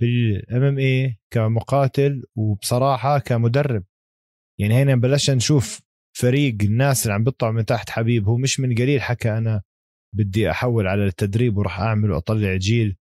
بال 0.00 0.62
MMA 0.62 1.18
كمقاتل 1.30 2.24
وبصراحة 2.36 3.18
كمدرب. 3.18 3.84
يعني 4.60 4.74
هنا 4.74 4.94
بلشنا 4.94 5.36
نشوف 5.36 5.80
فريق 6.16 6.56
الناس 6.62 7.02
اللي 7.02 7.14
عم 7.14 7.24
بيطلعوا 7.24 7.54
من 7.54 7.64
تحت 7.64 7.90
حبيب. 7.90 8.28
هو 8.28 8.36
مش 8.36 8.60
من 8.60 8.74
قليل 8.74 9.02
حكى 9.02 9.38
أنا 9.38 9.62
بدي 10.14 10.50
أحول 10.50 10.86
على 10.86 11.04
التدريب 11.04 11.56
وراح 11.56 11.80
أعمل 11.80 12.10
وأطلع 12.10 12.56
جيل 12.56 12.96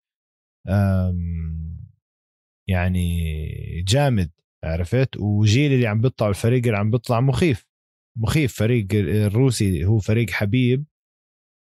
يعني 2.67 3.81
جامد 3.87 4.31
عرفت؟ 4.63 5.17
وجيل 5.17 5.73
اللي 5.73 5.87
عم 5.87 6.01
بيطلع 6.01 6.29
الفريق 6.29 6.65
اللي 6.65 6.77
عم 6.77 6.91
بيطلع 6.91 7.21
مخيف 7.21 7.67
مخيف. 8.17 8.53
فريق 8.53 8.87
الروسي 8.93 9.85
هو 9.85 9.99
فريق 9.99 10.29
حبيب. 10.29 10.85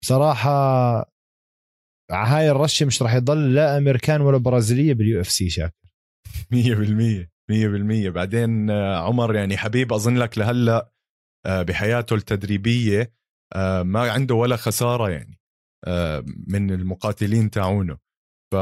بصراحة 0.02 0.50
هاي 2.10 2.50
الرشة 2.50 2.86
مش 2.86 3.02
راح 3.02 3.14
يضل 3.14 3.54
لا 3.54 3.78
أمريكان 3.78 4.20
ولا 4.20 4.38
برازيلية 4.38 4.94
بال 4.94 5.20
UFC 5.20 5.50
شاكر. 5.50 5.74
100% 6.50 7.30
100% 7.50 8.10
بعدين 8.10 8.70
آه، 8.70 8.96
عمر 8.96 9.34
يعني 9.34 9.56
حبيب 9.56 9.92
أظن 9.92 10.16
لك 10.16 10.38
لهلأ 10.38 10.92
آه، 11.46 11.62
بحياته 11.62 12.14
التدريبية 12.14 13.12
آه، 13.54 13.82
ما 13.82 14.10
عنده 14.10 14.34
ولا 14.34 14.56
خسارة 14.56 15.10
يعني 15.10 15.40
من 16.46 16.70
المقاتلين 16.70 17.50
تاعونه. 17.50 17.98
ف 18.52 18.56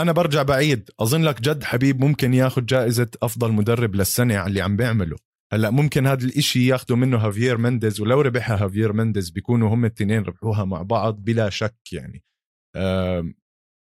أنا 0.00 0.12
برجع 0.12 0.42
بعيد. 0.42 0.90
أظن 1.00 1.22
لك 1.22 1.40
جد 1.40 1.64
حبيب 1.64 2.00
ممكن 2.00 2.34
ياخذ 2.34 2.64
جائزة 2.64 3.10
أفضل 3.22 3.52
مدرب 3.52 3.94
للسنة 3.94 4.36
على 4.36 4.46
اللي 4.46 4.60
عم 4.60 4.76
بيعمله. 4.76 5.16
هلأ 5.52 5.70
ممكن 5.70 6.06
هذا 6.06 6.24
الإشي 6.24 6.66
ياخذوا 6.66 6.96
منه 6.96 7.16
هافير 7.16 7.58
مندز 7.58 8.00
ولو 8.00 8.20
ربحها 8.20 8.64
هافير 8.64 8.92
مندز 8.92 9.30
بيكونوا 9.30 9.74
هم 9.74 9.84
الاثنين 9.84 10.22
ربحوها 10.22 10.64
مع 10.64 10.82
بعض 10.82 11.16
بلا 11.24 11.50
شك 11.50 11.92
يعني. 11.92 12.24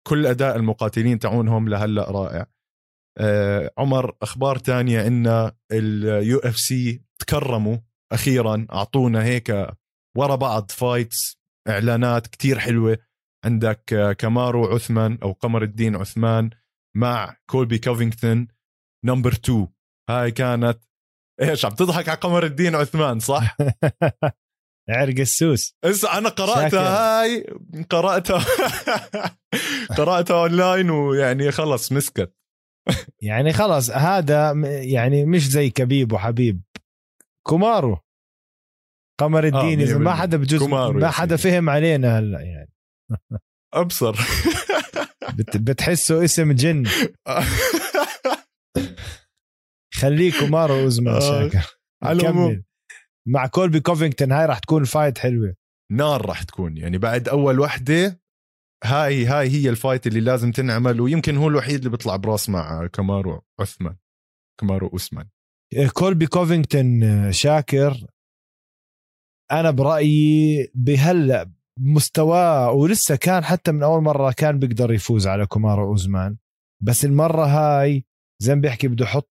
كل 0.07 0.27
أداء 0.27 0.57
المقاتلين 0.57 1.19
تاعونهم 1.19 1.69
لهلأ 1.69 2.11
رائع. 2.11 2.47
عمر 3.79 4.17
أخبار 4.23 4.59
تانية 4.59 5.07
إن 5.07 5.51
ال 5.73 6.39
UFC 6.39 7.03
تكرموا 7.19 7.77
أخيرا 8.13 8.67
أعطونا 8.73 9.25
هيك 9.25 9.67
ورا 10.17 10.35
بعض 10.35 10.71
fights 10.71 11.37
إعلانات 11.69 12.27
كتير 12.27 12.59
حلوة. 12.59 12.99
عندك 13.45 14.15
كامارو 14.19 14.75
عثمان 14.75 15.19
أو 15.23 15.33
قمر 15.33 15.63
الدين 15.63 15.97
عثمان 15.97 16.51
مع 16.97 17.37
كولبي 17.51 17.79
كوفينغتون 17.79 18.49
number 19.05 19.33
2 19.33 19.69
هاي 20.11 20.31
كانت 20.31 20.79
إيش 21.43 21.65
عم 21.65 21.71
تضحك 21.71 22.09
على 22.09 22.19
قمر 22.19 22.45
الدين 22.45 22.75
عثمان 22.75 23.21
صح؟ 23.21 23.57
عرق 24.91 25.19
السوس. 25.19 25.77
اسا 25.85 26.19
أنا 26.19 26.29
قرأتها 26.29 27.21
هاي 27.23 27.47
قرأتها. 27.91 28.45
قرأتها 29.99 30.43
اونلاين 30.43 30.91
ويعني 30.91 31.51
خلص 31.51 31.93
مسكت. 31.93 32.35
يعني 33.23 33.53
خلص 33.53 33.91
هذا 33.91 34.53
يعني 34.83 35.25
مش 35.25 35.49
زي 35.49 35.71
كبيب 35.71 36.13
وحبيب. 36.13 36.63
كومارو 37.47 37.99
قمر 39.21 39.45
آه، 39.45 39.49
الدين 39.49 39.89
آه 39.89 39.99
ما 39.99 40.15
حدا 40.15 40.37
بجوز 40.37 40.63
ما 40.63 41.11
حدا 41.11 41.37
فهم 41.37 41.71
علينا 41.71 42.19
هلأ 42.19 42.41
يعني. 42.41 42.73
أبصر. 43.75 44.17
بت 45.37 45.57
بتحسه 45.57 46.25
اسم 46.25 46.53
جن. 46.53 46.85
خليه 49.95 50.33
كامارو 50.41 50.75
اوزمان 50.75 51.15
آه. 51.15 51.21
شاكر. 51.21 51.77
على 52.03 52.63
مع 53.29 53.47
كولبي 53.47 53.81
كوفينغتون 53.81 54.33
هاي 54.33 54.47
راح 54.47 54.59
تكون 54.59 54.85
fight 54.85 55.19
حلوة. 55.19 55.55
نار 55.93 56.27
راح 56.27 56.43
تكون. 56.43 56.77
يعني 56.77 56.99
بعد 56.99 57.29
أول 57.29 57.61
وحدة 57.61 58.22
هاي 58.85 59.27
هاي 59.27 59.49
هي 59.51 59.69
ال 59.69 59.75
fight 59.75 60.07
اللي 60.07 60.21
لازم 60.21 60.53
تنعمل 60.53 61.01
ويمكن 61.01 61.37
هو 61.37 61.49
الوحيد 61.49 61.79
اللي 61.79 61.91
بيطلع 61.91 62.17
براس 62.17 62.49
مع 62.49 62.87
كامارو 62.87 63.43
عثمان 63.61 63.97
كامارو 64.61 64.89
اوسمان 64.89 65.29
كولبي 65.93 66.27
كوفينغتون 66.27 67.03
آه، 67.03 67.31
شاكر. 67.31 68.07
أنا 69.53 69.71
برأيي 69.71 70.71
بهلا 70.75 71.51
مستواه 71.79 72.73
ولسه 72.73 73.17
كان 73.17 73.45
حتى 73.45 73.73
من 73.73 73.83
أول 73.83 74.03
مرة 74.03 74.33
كان 74.33 74.59
بيقدر 74.59 74.93
يفوز 74.93 75.27
على 75.27 75.47
كومارو 75.47 75.85
اوزمان 75.89 76.37
بس 76.83 77.05
المرة 77.05 77.45
هاي 77.47 78.05
زي 78.39 78.55
ما 78.55 78.61
بيحكي 78.61 78.89
بده 78.89 79.05
يحط 79.05 79.31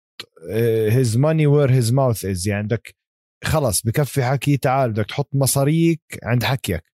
his 0.89 1.17
money 1.17 1.47
where 1.47 1.71
his 1.71 1.93
mouth 1.93 2.25
is 2.25 2.47
يعني 2.47 2.63
بدك 2.63 2.95
خلص 3.43 3.81
بكفي 3.81 4.23
حكي 4.23 4.57
تعال 4.57 4.91
بدك 4.91 5.05
تحط 5.05 5.29
مصاريك 5.35 6.01
عند 6.23 6.43
حكيك. 6.43 6.90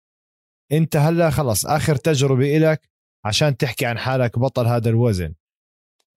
انت 0.73 0.97
هلا 0.97 1.31
خلص 1.31 1.67
آخر 1.67 1.97
تجربة 1.97 2.57
إلك 2.57 2.89
عشان 3.25 3.57
تحكي 3.57 3.87
عن 3.87 3.99
حالك 3.99 4.39
بطل 4.39 4.67
هذا 4.67 4.91
الوزن. 4.91 5.35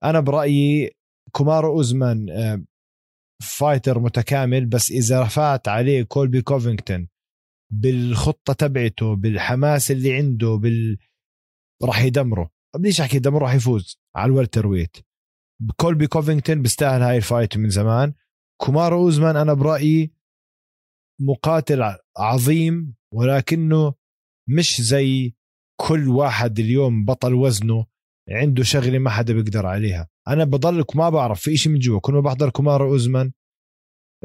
أنا 0.04 0.20
برأيي 0.20 0.92
كومارو 1.32 1.72
أوزمان 1.72 2.30
آه، 2.30 2.64
fighter 3.42 4.00
متكامل 4.00 4.66
بس 4.66 4.92
إذا 4.92 5.24
فات 5.24 5.68
عليه 5.68 6.04
كولبي 6.04 6.42
كوفينغتون 6.42 7.08
بالخطة 7.72 8.54
تبعته 8.54 9.16
بالحماس 9.16 9.92
اللي 9.92 10.14
عنده 10.14 10.56
بال 10.56 10.98
راح 11.84 12.02
يدمره. 12.02 12.50
بديش 12.76 13.02
أحكي 13.02 13.20
دمره 13.20 13.40
راح 13.40 13.54
يفوز 13.54 14.00
على 14.16 14.30
ال 14.32 14.68
welterweight 14.68 14.98
كولبي 15.76 16.08
كوفينغتون 16.08 16.62
بيستاهل 16.62 17.02
هاي 17.02 17.18
ال 17.18 17.24
fight 17.24 17.58
من 17.58 17.70
زمان. 17.70 18.14
كومارو 18.62 18.98
أوزمان 18.98 19.36
أنا 19.36 19.54
برأيي 19.54 20.14
مقاتل 21.22 21.96
عظيم 22.18 22.96
ولكنه 23.14 23.94
مش 24.50 24.82
زي 24.82 25.34
كل 25.82 26.10
واحد 26.10 26.60
اليوم 26.60 27.06
بطل 27.06 27.34
وزنه 27.34 27.86
عنده 28.30 28.64
شغلة 28.64 29.00
ما 29.00 29.10
حدا 29.10 29.34
بيقدر 29.34 29.66
عليها. 29.66 30.08
أنا 30.28 30.44
بضلك 30.44 30.96
ما 30.96 31.10
بعرف 31.10 31.42
في 31.42 31.58
شيء 31.58 31.72
من 31.72 31.80
جوا 31.80 32.00
كل 32.00 32.14
ما 32.14 32.20
بحضر 32.20 32.50
كومارو 32.50 32.90
اوزمان 32.92 33.32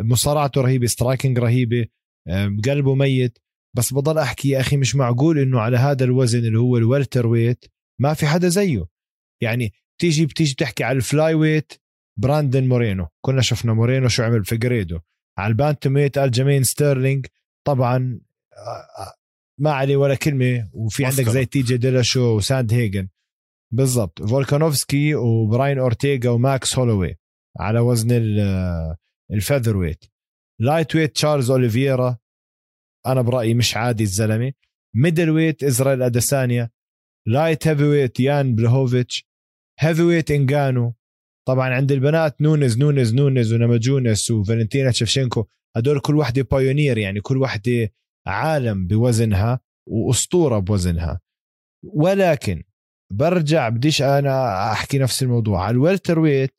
مصارعته 0.01 0.61
رهيبة 0.61 0.87
striking 0.87 1.39
رهيبة 1.39 1.87
قلبه 2.65 2.95
ميت. 2.95 3.39
بس 3.77 3.95
بضل 3.95 4.19
أحكي 4.19 4.49
يا 4.49 4.61
أخي 4.61 4.77
مش 4.77 4.97
معقول 4.97 5.39
إنه 5.39 5.61
على 5.61 5.77
هذا 5.77 6.05
الوزن 6.05 6.39
اللي 6.39 6.59
هو 6.59 6.77
ال 6.77 7.27
welterweight 7.27 7.65
ما 8.01 8.15
في 8.15 8.27
حدا 8.27 8.49
زيه. 8.49 8.87
يعني 9.43 9.73
بتيجي 9.99 10.27
بتيجي 10.27 10.55
بتحكي 10.55 10.85
على 10.85 10.97
ال 10.97 11.35
flyweight 11.35 11.73
براندن 12.19 12.69
مورينو. 12.69 13.07
كنا 13.25 13.41
شفنا 13.43 13.73
مورينو 13.73 14.09
شو 14.09 14.23
عمل 14.23 14.45
فيجيريدو 14.45 14.99
على 15.39 15.51
ال 15.51 15.95
bantamweight 15.95 16.19
الجمين 16.19 16.63
ستيرلينج. 16.63 17.27
طبعا 17.67 18.21
آه، 18.53 19.03
آه، 19.03 19.15
ما 19.61 19.71
عليه 19.71 19.97
ولا 19.97 20.15
كلمة 20.15 20.71
وفي 20.73 21.05
عندك 21.05 21.29
زي 21.29 21.45
تي 21.45 21.63
جي 21.63 21.77
ديلاشو 21.77 22.37
وساندهيجن. 22.37 23.09
بالضبط. 23.73 24.23
فولكانوفسكي 24.23 25.15
وبراين 25.15 25.79
أورتيغا 25.79 26.31
وماكس 26.31 26.79
هولوي 26.79 27.17
على 27.61 27.79
وزن 27.79 28.09
ال 29.33 29.36
featherweight 29.36 29.77
lightweight 29.77 31.15
تشارلز 31.15 31.51
اوليفيرا 31.51 32.19
أنا 33.07 33.23
برأيي 33.23 33.55
مش 33.55 33.77
عادي 33.77 34.03
الزلمة. 34.03 34.53
middleweight 34.97 35.65
إسرائيل 35.65 36.03
أديسانيا. 36.03 36.71
light 37.27 37.69
heavyweight 37.69 38.21
يان 38.21 38.55
بلهوفيتش 38.55 39.27
heavyweight 39.81 40.31
انجانو 40.31 40.95
طبعا 41.47 41.75
عند 41.75 41.93
البنات 41.93 42.43
نونز 42.43 42.79
نونز 42.79 43.15
نونز 43.15 43.53
ونماجونس 43.53 44.31
وفالنتينا 44.31 44.91
شفشينكو 44.91 45.47
هدول 45.77 46.01
كل 46.01 46.17
وحدة 46.17 46.43
pioneer 46.43 46.99
يعني 46.99 47.21
كل 47.21 47.37
وحدة 47.37 47.93
عالم 48.27 48.87
بوزنها 48.87 49.61
وأسطورة 49.89 50.59
بوزنها. 50.59 51.21
ولكن 51.85 52.63
برجع 53.13 53.69
بديش 53.69 54.03
أنا 54.03 54.73
أحكي 54.73 54.99
نفس 54.99 55.23
الموضوع. 55.23 55.65
على 55.65 55.71
ال 55.71 56.19
welterweight 56.19 56.55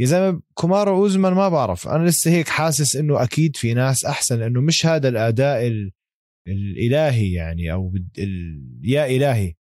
يا 0.00 0.06
زلمة 0.06 0.42
كومارو 0.54 0.96
أوزمان 0.96 1.32
ما 1.32 1.48
بعرف. 1.48 1.88
أنا 1.88 2.08
لسه 2.08 2.30
هيك 2.30 2.48
حاسس 2.48 2.96
إنه 2.96 3.22
أكيد 3.22 3.56
في 3.56 3.74
ناس 3.74 4.04
أحسن 4.04 4.38
لأنه 4.38 4.60
مش 4.60 4.86
هذا 4.86 5.08
الأداء 5.08 5.66
ال... 5.66 5.92
الإلهي 6.48 7.32
يعني 7.32 7.72
أو. 7.72 7.94
يا 8.82 9.06
إلهي 9.06 9.54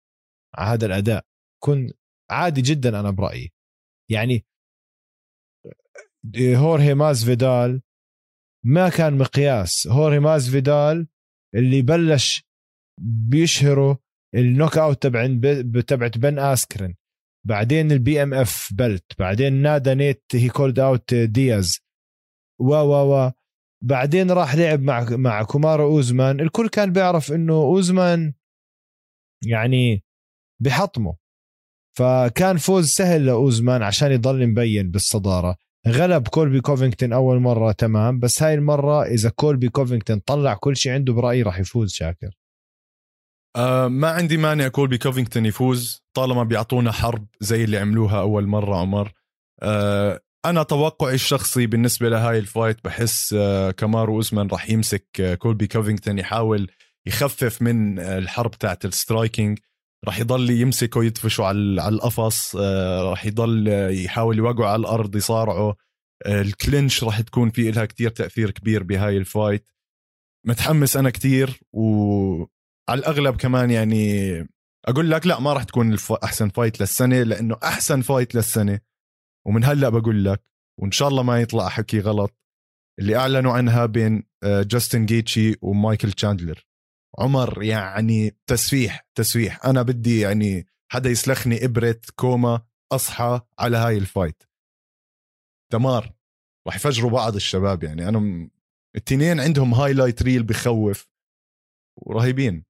على 0.55 0.71
هذا 0.71 0.87
الأداء. 0.87 1.25
كن 1.63 1.93
عادي 2.31 2.63
جدا 2.63 3.01
أنا 3.01 3.11
برأيي. 3.11 3.53
يعني 4.11 4.47
هورهي 6.39 6.95
مازفيدال 6.95 7.83
ما 8.65 8.89
كان 8.89 9.19
مقياس. 9.19 9.87
هورهي 9.87 10.21
مازفيدال 10.21 11.09
اللي 11.57 11.83
بلش 11.83 12.43
بيشهروا 13.01 13.97
ال 14.35 14.79
knockout 14.79 15.03
تبع 15.03 15.27
تبعت 15.81 16.19
بن 16.19 16.39
اسكرن 16.39 16.95
بعدين 17.47 17.93
ال 17.93 18.23
BMF 18.23 18.71
belt 18.75 19.19
بعدين 19.19 19.53
نادى 19.53 19.95
نيت 19.95 20.23
he 20.35 20.49
called 20.49 20.79
out 20.79 21.15
دياز 21.15 21.79
و 22.61 22.75
و 22.75 23.15
و 23.15 23.33
بعدين 23.85 24.31
راح 24.31 24.55
لعب 24.55 24.81
مع 24.81 25.07
مع 25.11 25.43
كومارو 25.43 25.85
أوزمان. 25.87 26.41
الكل 26.41 26.69
كان 26.69 26.93
بيعرف 26.93 27.33
إنه 27.33 27.55
أوزمان 27.55 28.35
يعني 29.45 30.05
بحطمه. 30.63 31.17
فكان 31.99 32.57
فوز 32.57 32.87
سهل 32.89 33.27
لأوزمان 33.27 33.83
عشان 33.83 34.13
يضل 34.13 34.47
مبين 34.47 34.91
بالصدارة. 34.91 35.57
غلب 35.89 36.29
كولبي 36.29 36.61
كوفينغتون 36.61 37.13
أول 37.13 37.41
مرة 37.41 37.73
تمام. 37.73 38.19
بس 38.19 38.43
هاي 38.43 38.55
المرة 38.55 39.05
إذا 39.05 39.31
كولبي 39.31 39.69
كوفينغتون 39.69 40.19
طلع 40.19 40.55
كل 40.55 40.77
شيء 40.77 40.93
عنده 40.93 41.13
برأيي 41.13 41.43
راح 41.43 41.59
يفوز 41.59 41.93
شاكر. 41.93 42.31
أه 43.57 43.89
ما 43.89 44.09
عندي 44.09 44.37
مانع 44.37 44.69
كولبي 44.69 44.99
كوفينغتون 44.99 45.47
يفوز 45.47 46.05
طالما 46.15 46.43
بيعطونا 46.43 46.93
حرب 46.93 47.27
زي 47.41 47.65
اللي 47.65 47.79
عملوها 47.79 48.21
أول 48.21 48.47
مرة 48.47 48.77
عمر. 48.77 49.13
أه 49.63 50.21
أنا 50.45 50.63
توقعي 50.63 51.15
الشخصي 51.15 51.67
بالنسبة 51.67 52.09
لهاي 52.09 52.39
ال 52.39 52.47
fight 52.47 52.85
بحس 52.85 53.35
أه 53.39 53.71
كامارو 53.71 54.17
أوزمان 54.17 54.47
راح 54.47 54.71
يمسك 54.71 55.07
أه 55.21 55.35
كولبي 55.35 55.67
كوفينغتون 55.67 56.19
يحاول 56.19 56.71
يخفف 57.07 57.63
من 57.63 57.99
الحرب 57.99 58.51
تاعت 58.51 58.85
ال 58.85 58.93
striking 58.93 59.59
راح 60.07 60.19
يضل 60.21 60.51
يمسكه 60.51 61.05
يدفشوا 61.05 61.47
على 61.47 61.83
على 61.83 61.95
القفص 61.95 62.57
أه 62.57 63.03
راح 63.03 63.27
يضل 63.27 63.69
يحاول 64.05 64.39
يوقعوا 64.39 64.69
على 64.71 64.81
الأرض 64.81 65.17
يصارعوا. 65.17 65.73
أه 66.27 66.41
ال 66.43 66.52
clinch 66.52 67.05
راح 67.05 67.21
تكون 67.21 67.51
في 67.51 67.71
لها 67.71 67.85
كتير 67.85 68.11
تأثير 68.11 68.51
كبير 68.51 68.83
بهاي 68.83 69.17
ال 69.17 69.24
fight. 69.24 69.69
متحمس 70.47 70.97
أنا 70.97 71.11
كتير 71.11 71.61
و 71.73 72.45
على 72.89 72.99
الأغلب 72.99 73.37
كمان 73.37 73.71
يعني 73.71 74.33
أقول 74.89 75.11
لك 75.11 75.27
لا 75.27 75.41
ما 75.41 75.53
راح 75.53 75.63
تكون 75.63 75.93
الف... 75.93 76.13
أحسن 76.13 76.49
fight 76.49 76.81
للسنة 76.81 77.23
لأنه 77.23 77.57
أحسن 77.65 78.01
fight 78.01 78.35
للسنة. 78.35 78.81
ومن 79.47 79.65
هلأ 79.65 79.89
بقول 79.89 80.25
لك 80.25 80.43
وإن 80.81 80.91
شاء 80.91 81.09
الله 81.09 81.23
ما 81.23 81.41
يطلع 81.41 81.69
حكي 81.69 82.01
غلط 82.01 82.35
اللي 82.99 83.17
أعلنوا 83.17 83.53
عنها 83.53 83.87
بين 83.87 84.23
جاستن 84.45 85.07
جيتجي 85.07 85.55
ومايكل 85.63 86.13
تشاندلر. 86.13 86.67
عمر 87.19 87.63
يعني 87.63 88.37
تسفيح 88.47 89.07
تسفيح. 89.15 89.67
أنا 89.67 89.83
بدي 89.83 90.21
يعني 90.21 90.67
حدا 90.93 91.11
يسلخني 91.11 91.65
إبرة 91.65 92.01
كوما 92.17 92.67
أصحى 92.93 93.41
على 93.59 93.77
هاي 93.77 93.99
ال 93.99 94.05
fight. 94.05 94.43
دمار. 95.73 96.15
راح 96.67 96.77
يفجروا 96.77 97.11
بعض 97.11 97.35
الشباب 97.35 97.85
يعني. 97.85 98.09
أنا. 98.09 98.51
التنين 98.97 99.41
عندهم 99.41 99.75
highlight 99.75 100.23
reel 100.23 100.43
بخوف. 100.43 101.09
ورهيبين. 101.97 102.65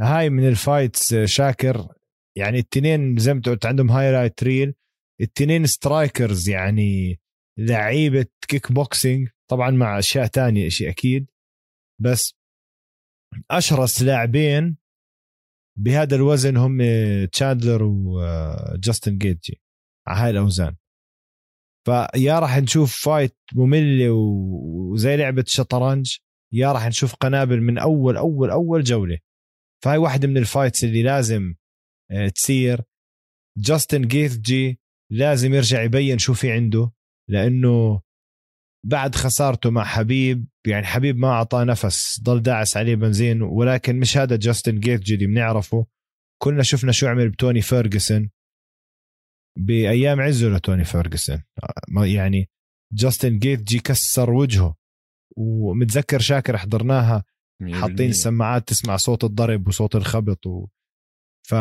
هاي 0.00 0.30
من 0.30 0.48
ال 0.48 0.57
fights 0.57 1.14
شاكر. 1.14 1.94
يعني 2.36 2.58
التنين 2.58 3.16
زي 3.16 3.34
ما 3.34 3.40
قلت 3.46 3.66
عندهم 3.66 3.90
highlight 3.90 4.44
reel 4.44 4.74
التنين 5.20 5.66
strikers 5.66 6.48
يعني 6.48 7.20
لعيبة 7.58 8.26
كيك 8.48 8.72
بوكسينج 8.72 9.28
طبعا 9.50 9.70
مع 9.70 9.98
أشياء 9.98 10.26
تانية 10.26 10.68
شيء 10.68 10.90
أكيد. 10.90 11.30
بس 12.00 12.34
أشرس 13.50 14.02
لاعبين 14.02 14.76
بهذا 15.78 16.16
الوزن 16.16 16.56
هم 16.56 16.78
تشاندلر 17.32 17.82
وجاستن 17.82 19.18
جيتجي. 19.18 19.60
على 20.06 20.20
هاي 20.20 20.30
الأوزان. 20.30 20.76
فيا 21.86 22.38
راح 22.38 22.58
نشوف 22.58 23.04
fight 23.04 23.36
مملة 23.54 24.10
وزي 24.12 25.16
لعبة 25.16 25.44
شطرنج 25.46 26.16
يا 26.52 26.72
راح 26.72 26.86
نشوف 26.86 27.14
قنابل 27.14 27.60
من 27.60 27.78
أول 27.78 28.16
أول 28.16 28.50
أول 28.50 28.82
جولة. 28.82 29.18
فهاي 29.84 29.98
واحدة 29.98 30.28
من 30.28 30.36
ال 30.36 30.43
fights 30.43 30.84
اللي 30.84 31.02
لازم 31.02 31.54
تصير. 32.34 32.82
جاستن 33.58 34.02
جيتجي 34.02 34.80
لازم 35.12 35.54
يرجع 35.54 35.82
يبين 35.82 36.18
شو 36.18 36.34
في 36.34 36.52
عنده 36.52 36.92
لأنه 37.30 38.02
بعد 38.86 39.14
خسارته 39.14 39.70
مع 39.70 39.84
حبيب 39.84 40.46
يعني 40.66 40.86
حبيب 40.86 41.16
ما 41.16 41.28
أعطاه 41.28 41.64
نفس 41.64 42.20
ضل 42.22 42.42
داعس 42.42 42.76
عليه 42.76 42.94
بنزين 42.94 43.42
ولكن 43.42 44.00
مش 44.00 44.16
هذا 44.16 44.36
جاستن 44.36 44.80
جيتجي 44.80 45.14
اللي 45.14 45.26
بنعرفه. 45.26 45.86
كلنا 46.42 46.62
شفنا 46.62 46.92
شو 46.92 47.06
عمل 47.06 47.30
بتوني 47.30 47.60
فيرجسون. 47.62 48.30
بأيام 49.58 50.20
عزه 50.20 50.48
لتوني 50.48 50.84
فيرجسون. 50.84 51.42
يعني 52.02 52.50
جاستن 52.92 53.38
جيتجي 53.38 53.78
كسر 53.78 54.30
وجهه. 54.30 54.76
ومتذكر 55.36 56.20
شاكر 56.20 56.56
حضرناها 56.56 57.24
حاطين 57.72 58.10
السماعات 58.10 58.68
تسمع 58.68 58.96
صوت 58.96 59.24
الضرب 59.24 59.68
وصوت 59.68 59.96
الخبط 59.96 60.46
و... 60.46 60.66
ف 61.48 61.54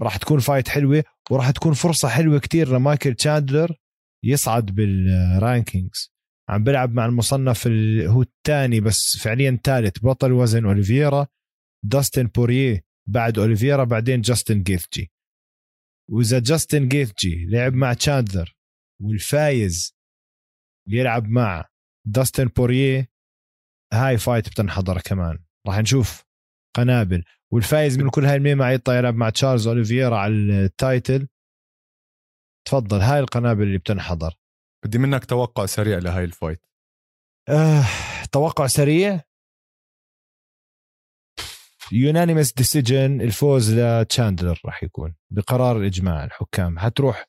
راح 0.00 0.16
تكون 0.16 0.38
fight 0.38 0.68
حلوة 0.68 1.04
وراح 1.30 1.50
تكون 1.50 1.72
فرصة 1.72 2.08
حلوة 2.08 2.38
كتير 2.38 2.76
لمايكل 2.76 3.14
تشاندلر 3.14 3.79
يصعد 4.24 4.66
بال 4.66 4.95
rankings 4.95 6.12
عم 6.48 6.64
بلعب 6.64 6.92
مع 6.92 7.06
المصنف 7.06 7.66
ال... 7.66 8.06
هو 8.08 8.22
الثاني 8.22 8.80
بس 8.80 9.16
فعليا 9.16 9.60
ثالث 9.64 9.98
بطل 10.04 10.32
وزن 10.32 10.66
أوليفيرا 10.66 11.26
داستن 11.84 12.26
بوريه 12.26 12.84
بعد 13.08 13.38
أوليفيرا 13.38 13.84
بعدين 13.84 14.20
جاستن 14.20 14.62
جيتشي. 14.62 15.12
وإذا 16.10 16.38
جاستن 16.38 16.88
جيتشي 16.88 17.46
لعب 17.46 17.74
مع 17.74 17.92
تشاندلر 17.92 18.56
والفايز 19.02 19.96
يلعب 20.88 21.28
مع 21.28 21.68
داستن 22.06 22.44
بوريه 22.44 23.10
هاي 23.92 24.18
fight 24.18 24.48
بتنحضر 24.48 25.00
كمان. 25.00 25.38
راح 25.66 25.78
نشوف 25.78 26.24
قنابل. 26.76 27.24
والفايز 27.52 27.98
من 27.98 28.10
كل 28.10 28.24
هاي 28.24 28.36
المعمعة 28.36 28.68
يطلع 28.70 28.98
يلعب 28.98 29.14
مع 29.14 29.30
تشارلز 29.30 29.66
أوليفيرا 29.66 30.16
على 30.16 30.32
ال 30.64 30.75
title 30.75 31.28
تفضل 32.68 33.00
هاي 33.00 33.20
القنابل 33.20 33.62
اللي 33.62 33.78
بتنحضر. 33.78 34.34
بدي 34.84 34.98
منك 34.98 35.24
توقع 35.24 35.66
سريع 35.66 35.98
لهاي 35.98 36.24
ال 36.24 36.30
fight. 36.30 36.66
آه، 37.48 37.84
توقع 38.32 38.66
سريع؟ 38.66 39.20
unanimous 41.92 42.52
decision 42.52 43.20
الفوز 43.20 43.74
لتشاندلر 43.74 44.60
راح 44.64 44.82
يكون 44.82 45.14
بقرار 45.32 45.76
الإجماع 45.76 46.24
الحكام. 46.24 46.78
حتروح 46.78 47.26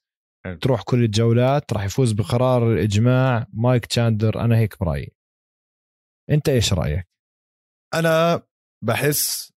تروح 0.61 0.81
كل 0.83 1.03
الجولات 1.03 1.73
راح 1.73 1.83
يفوز 1.83 2.11
بقرار 2.11 2.73
الإجماع. 2.73 3.47
مايك 3.53 3.85
تشاندلر 3.85 4.41
أنا 4.41 4.57
هيك 4.57 4.79
برأيي. 4.79 5.15
أنت 6.29 6.49
إيش 6.49 6.73
رأيك؟ 6.73 7.07
أنا 7.93 8.43
بحس 8.85 9.53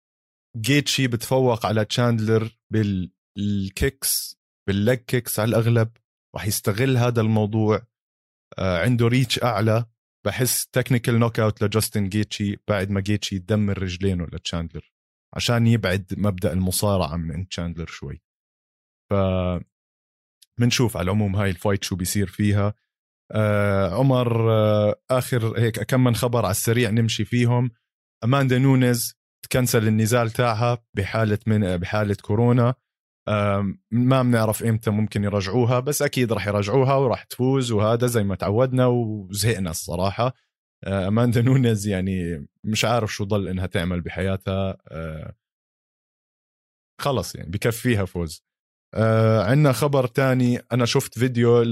جيتشي 0.57 1.09
بتفوق 1.09 1.66
على 1.66 1.85
تشاندلر 1.85 2.59
بال 2.73 3.20
kicks 3.20 4.39
بال 4.69 4.81
leg 4.81 4.99
kicks 4.99 5.41
على 5.41 5.49
الأغلب 5.49 5.91
راح 6.35 6.47
يستغل 6.47 6.97
هذا 6.97 7.21
الموضوع 7.21 7.87
آه 8.59 8.83
عنده 8.83 9.09
reach 9.09 9.43
أعلى. 9.43 9.85
بحس 10.27 10.67
technical 10.67 11.19
knockout 11.19 11.65
لجاستن 11.65 12.09
جيتشي 12.09 12.57
بعد 12.69 12.91
ما 12.91 13.01
جيتشي 13.01 13.37
يدمر 13.37 13.83
رجلينه 13.83 14.25
لتشاندلر 14.25 14.93
عشان 15.37 15.67
يبعد 15.67 16.15
مبدأ 16.17 16.53
المصارعة 16.53 17.17
من 17.17 17.49
تشاندلر 17.49 17.87
شوي. 17.87 18.23
ف 19.11 19.15
بنشوف 20.61 20.97
على 20.97 21.05
العموم 21.05 21.37
هاي 21.37 21.51
ال 21.51 21.56
fight 21.56 21.85
شو 21.85 21.97
بيصير 21.97 22.27
فيها. 22.27 22.75
آه 23.33 23.95
عمر 23.95 24.53
آه 24.53 24.95
آخر 25.11 25.59
هيك 25.59 25.83
كم 25.83 26.05
من 26.05 26.15
خبر 26.15 26.45
على 26.45 26.51
السريع 26.51 26.91
نمشي 26.91 27.25
فيهم. 27.25 27.71
أماندا 28.25 28.59
نونيز 28.59 29.15
تكنسل 29.45 29.89
النزال 29.89 30.31
تاعها 30.31 30.85
بحالة 30.97 31.39
من 31.47 31.77
بحالة 31.77 32.17
كورونا. 32.23 32.75
ما 33.91 34.22
بنعرف 34.22 34.62
إمتى 34.62 34.91
ممكن 34.91 35.25
يرجعوها 35.25 35.81
بس 35.81 36.03
أكيد 36.03 36.33
راح 36.33 36.47
يرجعوها 36.47 36.95
وراح 36.95 37.25
تفوز 37.25 37.72
وهذا 37.72 38.07
زي 38.07 38.25
ما 38.25 38.35
تعودنا 38.35 38.87
وزهقنا 38.87 39.70
الصراحة. 39.70 40.35
آه 40.85 41.09
اماندا 41.09 41.43
نونيز 41.43 41.87
يعني 41.87 42.47
مش 42.64 42.85
عارف 42.85 43.14
شو 43.14 43.25
ضل 43.25 43.49
إنها 43.49 43.66
تعمل 43.66 44.01
بحياتها. 44.01 44.77
آه 44.89 45.35
خلص 47.01 47.35
يعني 47.35 47.51
بكفيها 47.51 48.05
فوز. 48.05 48.45
آه 48.95 49.43
عندنا 49.45 49.72
خبر 49.72 50.07
تاني. 50.07 50.59
أنا 50.72 50.85
شفت 50.85 51.18
فيديو 51.18 51.62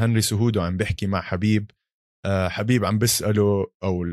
هنري 0.00 0.20
سهودو 0.20 0.60
عم 0.60 0.76
بيحكي 0.76 1.06
مع 1.06 1.20
حبيب. 1.20 1.70
حبيب 2.26 2.84
عم 2.84 2.98
بيسأله 2.98 3.66
أو 3.82 4.04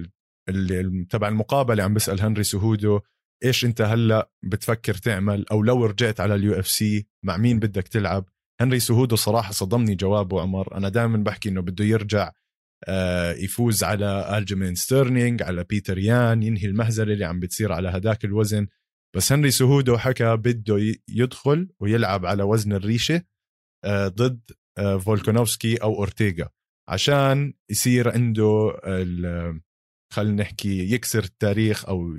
اللي 0.50 1.06
تبع 1.06 1.28
المقابلة 1.28 1.84
عم 1.84 1.94
بيسأل 1.94 2.22
هنري 2.22 2.44
سهودو 2.44 3.00
إيش 3.46 3.66
أنت 3.66 3.82
هلأ 3.82 4.32
بتفكر 4.44 4.94
تعمل 4.94 5.46
أو 5.52 5.64
لو 5.64 5.86
رجعت 5.86 6.20
على 6.20 6.36
ال 6.36 6.60
UFC 6.60 7.08
مع 7.26 7.38
مين 7.38 7.60
بدك 7.60 7.88
تلعب؟ 7.88 8.30
هنري 8.62 8.80
سهودو 8.80 9.16
صراحة 9.16 9.52
صدمني 9.52 9.96
جوابه 9.96 10.42
عمر. 10.42 10.78
أنا 10.78 10.90
دائما 10.90 11.18
بحكي 11.18 11.50
إنه 11.50 11.62
بده 11.62 11.86
يرجع 11.86 12.32
آه، 12.88 13.34
يفوز 13.34 13.84
على 13.84 14.38
ألجيمين 14.38 14.76
ستيرلينج 14.76 15.44
على 15.44 15.64
بيتر 15.64 15.98
يان 15.98 16.44
ينهي 16.44 16.66
المهزلة 16.66 17.14
اللي 17.14 17.26
عم 17.26 17.40
بتصير 17.40 17.72
على 17.72 17.90
هداك 17.90 18.26
الوزن. 18.26 18.68
بس 19.16 19.32
هنري 19.32 19.52
سهودو 19.52 19.98
حكى 19.98 20.36
بده 20.38 20.96
يدخل 21.10 21.70
ويلعب 21.80 22.26
على 22.26 22.44
وزن 22.44 22.74
الريشة 22.74 23.22
آه، 23.86 24.08
ضد 24.08 24.42
آه، 24.78 24.98
فولكانوفسكي 24.98 25.78
أو 25.78 25.96
أورتيغا. 25.96 26.50
عشان 26.90 27.54
يصير 27.72 28.12
عنده 28.12 28.80
خلينا 30.14 30.44
نحكي 30.44 30.94
يكسر 30.94 31.24
التاريخ 31.24 31.86
أو 31.86 32.16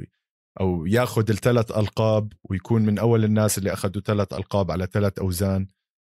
أو 0.60 0.86
ياخذ 0.86 1.30
الثلاث 1.30 1.70
ألقاب 1.78 2.32
ويكون 2.50 2.82
من 2.82 2.98
أول 2.98 3.24
الناس 3.24 3.58
اللي 3.58 3.72
أخذوا 3.72 4.02
ثلاث 4.02 4.32
ألقاب 4.32 4.70
على 4.70 4.86
ثلاث 4.92 5.18
أوزان. 5.18 5.66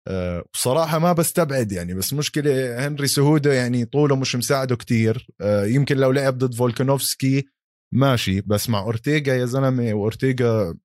أه 0.08 0.44
بصراحة 0.54 1.00
ما 1.00 1.14
بستبعد 1.14 1.72
يعني 1.72 1.94
بس 1.94 2.14
مشكلة 2.14 2.88
هنري 2.88 3.08
سهودو 3.08 3.54
يعني 3.54 3.86
طوله 3.86 4.16
مش 4.16 4.36
مساعده 4.36 4.76
كتير. 4.76 5.28
أه 5.42 5.66
يمكن 5.66 5.98
لو 5.98 6.12
لعب 6.12 6.38
ضد 6.38 6.54
فولكانوفسكي 6.54 7.46
ماشي 7.94 8.42
بس 8.42 8.70
مع 8.70 8.80
اورتيغا 8.80 9.36
يا 9.36 9.46
زلمة 9.46 9.94
واورتيغا 9.94 10.76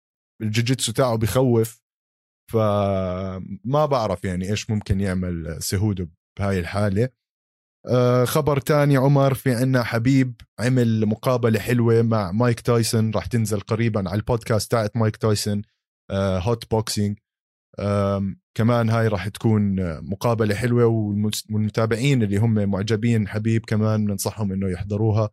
الجوجيتسو 0.43 0.93
تاعه 0.93 1.17
بخوف. 1.17 1.83
فما 2.53 3.87
بعرف 3.87 4.25
يعني 4.25 4.51
إيش 4.51 4.71
ممكن 4.71 5.01
يعمل 5.01 5.63
سهودو 5.63 6.07
بهاي 6.39 6.59
الحالة. 6.59 7.09
آه، 7.89 8.25
خبر 8.25 8.61
تاني 8.61 8.97
عمر 8.97 9.35
في 9.35 9.55
عنا 9.55 9.83
حبيب 9.83 10.41
عمل 10.61 11.07
مقابلة 11.07 11.61
حلوة 11.61 12.03
مع 12.03 12.33
مايك 12.33 12.61
تايسون 12.61 13.11
راح 13.11 13.27
تنزل 13.27 13.61
قريبا 13.61 14.11
على 14.11 14.19
البودكاست 14.19 14.71
تاعت 14.71 14.97
مايك 14.97 15.17
تايسون 15.17 15.63
Hotboxin 16.13 17.19
كمان 18.57 18.91
هاي 18.91 19.09
راح 19.09 19.29
تكون 19.29 19.77
مقابلة 20.01 20.55
حلوة 20.55 20.87
والمتابعين 20.87 22.23
اللي 22.23 22.37
هم 22.37 22.71
معجبين 22.71 23.29
حبيب 23.29 23.65
كمان 23.65 24.05
بننصحهم 24.05 24.53
إنه 24.53 24.69
يحضروها. 24.69 25.31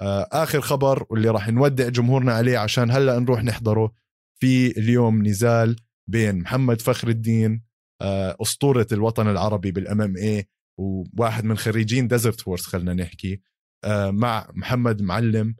آه، 0.00 0.28
آخر 0.32 0.60
خبر 0.60 1.06
واللي 1.10 1.30
راح 1.30 1.48
نودع 1.48 1.88
جمهورنا 1.88 2.32
عليه 2.32 2.58
عشان 2.58 2.90
هلأ 2.90 3.18
نروح 3.18 3.44
نحضره 3.44 3.92
في 4.40 4.78
اليوم 4.78 5.26
نزال 5.26 5.76
بين 6.10 6.38
محمد 6.38 6.80
فخر 6.80 7.08
الدين 7.08 7.62
آه، 8.02 8.36
أسطورة 8.42 8.86
الوطن 8.92 9.28
العربي 9.28 9.70
بال 9.70 10.00
MMA 10.00 10.48
وواحد 10.78 11.44
من 11.44 11.56
خريجين 11.56 12.08
Desert 12.08 12.40
Force 12.40 12.66
خلينا 12.66 12.94
نحكي 12.94 13.40
آه، 13.84 14.10
مع 14.10 14.50
محمد 14.54 15.02
معلم 15.02 15.56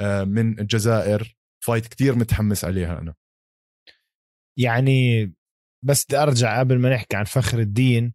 آه، 0.00 0.24
من 0.24 0.60
الجزائر. 0.60 1.36
fight 1.64 1.86
كتير 1.86 2.14
متحمس 2.14 2.64
عليها 2.64 2.98
أنا. 2.98 3.14
يعني 4.58 5.26
بس 5.84 6.04
بدي 6.04 6.16
أرجع 6.16 6.58
قبل 6.58 6.78
ما 6.78 6.94
نحكي 6.94 7.16
عن 7.16 7.24
فخر 7.24 7.58
الدين 7.58 8.14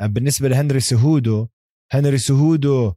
آه، 0.00 0.06
بالنسبة 0.06 0.48
لهنري 0.48 0.80
سهودو 0.80 1.48
هنري 1.92 2.18
سهودو 2.18 2.94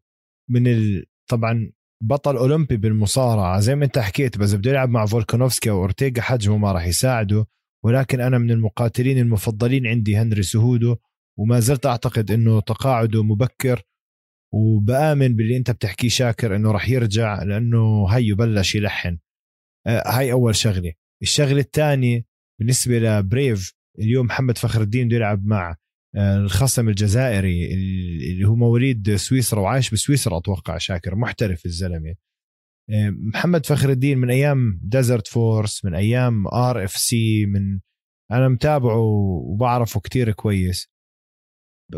من 0.49 0.67
ال... 0.67 1.05
طبعا 1.29 1.71
بطل 2.03 2.37
أولمبي 2.37 2.77
بالمصارعة. 2.77 3.59
زي 3.59 3.75
ما 3.75 3.85
أنت 3.85 3.99
حكيت 3.99 4.37
بس 4.37 4.53
بده 4.53 4.71
يلعب 4.71 4.89
مع 4.89 5.05
فولكانوفسكي 5.05 5.69
أو 5.69 5.77
أورتيغا 5.77 6.21
حجمه 6.21 6.57
ما 6.57 6.71
راح 6.71 6.85
يساعده. 6.85 7.47
ولكن 7.85 8.21
أنا 8.21 8.37
من 8.37 8.51
المقاتلين 8.51 9.17
المفضلين 9.17 9.87
عندي 9.87 10.17
هنري 10.17 10.43
سهودو. 10.43 10.95
وما 11.39 11.59
زلت 11.59 11.85
أعتقد 11.85 12.31
إنه 12.31 12.59
تقاعده 12.61 13.23
مبكر 13.23 13.81
وبآمن 14.53 15.35
باللي 15.35 15.57
أنت 15.57 15.71
بتحكيه 15.71 16.09
شاكر 16.09 16.55
إنه 16.55 16.71
راح 16.71 16.89
يرجع 16.89 17.43
لأنه 17.43 18.07
هيو 18.09 18.35
بلش 18.35 18.75
يلحن. 18.75 19.17
آه، 19.87 20.03
هاي 20.07 20.31
أول 20.31 20.55
شغلة. 20.55 20.93
الشغلة 21.21 21.59
الثانية 21.59 22.25
بالنسبة 22.59 22.99
لبريف 22.99 23.73
اليوم 23.99 24.25
محمد 24.25 24.57
فخر 24.57 24.81
الدين 24.81 25.07
بده 25.07 25.15
يلعب 25.15 25.45
مع 25.45 25.75
آه، 26.15 26.37
الخصم 26.37 26.89
الجزائري 26.89 27.73
اللي 28.31 28.47
هو 28.47 28.55
مواليد 28.55 29.15
سويسرا 29.15 29.61
وعايش 29.61 29.89
بسويسرا 29.89 30.37
أتوقع 30.37 30.77
شاكر 30.77 31.15
محترف 31.15 31.65
الزلمة. 31.65 32.15
آه، 32.89 33.09
محمد 33.09 33.65
فخر 33.65 33.89
الدين 33.89 34.17
من 34.17 34.29
أيام 34.29 34.79
Desert 34.83 35.27
Force 35.27 35.85
من 35.85 35.95
أيام 35.95 36.47
RFC 36.47 37.45
من 37.45 37.79
أنا 38.31 38.49
متابعه 38.49 38.97
وبعرفه 38.97 39.99
كتير 39.99 40.31
كويس. 40.31 40.90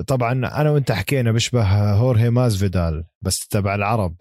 طبعا 0.01 0.31
أنا 0.31 0.69
وأنت 0.69 0.91
حكينا 0.91 1.31
بيشبه 1.31 1.63
هورهي 1.93 2.29
مازفيدال 2.29 3.03
بس 3.21 3.47
تبع 3.47 3.75
العرب. 3.75 4.15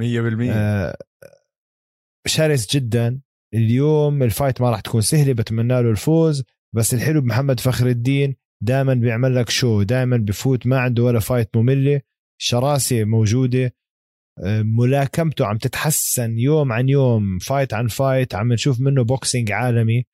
100% 0.00 0.04
آه 0.50 0.96
شرس 2.26 2.76
جدا. 2.76 3.20
اليوم 3.54 4.22
ال 4.22 4.28
fight 4.28 4.60
ما 4.60 4.70
راح 4.70 4.80
تكون 4.80 5.00
سهلة 5.00 5.32
بتمنى 5.32 5.82
له 5.82 5.90
الفوز. 5.90 6.44
بس 6.74 6.94
الحلو 6.94 7.20
بمحمد 7.20 7.60
فخر 7.60 7.86
الدين 7.86 8.36
دائما 8.62 8.94
بيعمل 8.94 9.36
لك 9.36 9.50
شو؟ 9.50 9.82
دائما 9.82 10.16
بفوت 10.16 10.66
ما 10.66 10.78
عنده 10.78 11.02
ولا 11.02 11.20
fight 11.20 11.56
مملة. 11.56 12.00
شراسة 12.40 13.04
موجودة. 13.04 13.74
آه، 14.44 14.62
ملاكمته 14.62 15.46
عم 15.46 15.58
تتحسن 15.58 16.38
يوم 16.38 16.72
عن 16.72 16.88
يوم 16.88 17.38
fight 17.38 17.74
عن 17.74 17.86
fight. 17.86 18.34
عم 18.34 18.52
نشوف 18.52 18.80
منه 18.80 19.04
boxing 19.04 19.52
عالمي. 19.52 20.04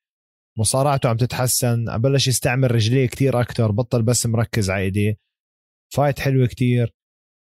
مصارعته 0.57 1.09
عم 1.09 1.17
تتحسن 1.17 1.97
بلش 1.97 2.27
يستعمل 2.27 2.71
رجليه 2.71 3.07
كتير 3.07 3.41
أكتر 3.41 3.71
بطل 3.71 4.01
بس 4.01 4.25
مركز 4.25 4.69
على 4.69 4.83
ايديه 4.83 5.17
fight 5.93 6.19
حلوة 6.19 6.47
كتير 6.47 6.93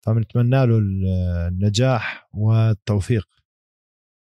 فبنتمنى 0.06 0.66
له 0.66 0.78
النجاح 0.78 2.28
والتوفيق. 2.34 3.28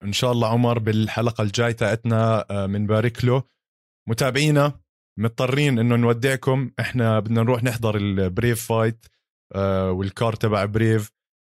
إن 0.02 0.12
شاء 0.12 0.32
الله 0.32 0.48
عمر 0.48 0.78
بالحلقة 0.78 1.42
الجاي 1.42 1.72
تاعتنا 1.72 2.46
بنبارك 2.66 3.24
آه، 3.24 3.26
له. 3.26 3.42
متابعينا 4.08 4.80
مضطرين 5.18 5.78
إنه 5.78 5.96
نودعكم. 5.96 6.70
إحنا 6.80 7.20
بدنا 7.20 7.42
نروح 7.42 7.64
نحضر 7.64 7.96
ال 7.96 8.08
Brave 8.08 8.66
fight 8.66 9.06
وال 9.90 10.05
card 10.05 10.34
تبع 10.34 10.64
Brave 10.64 11.10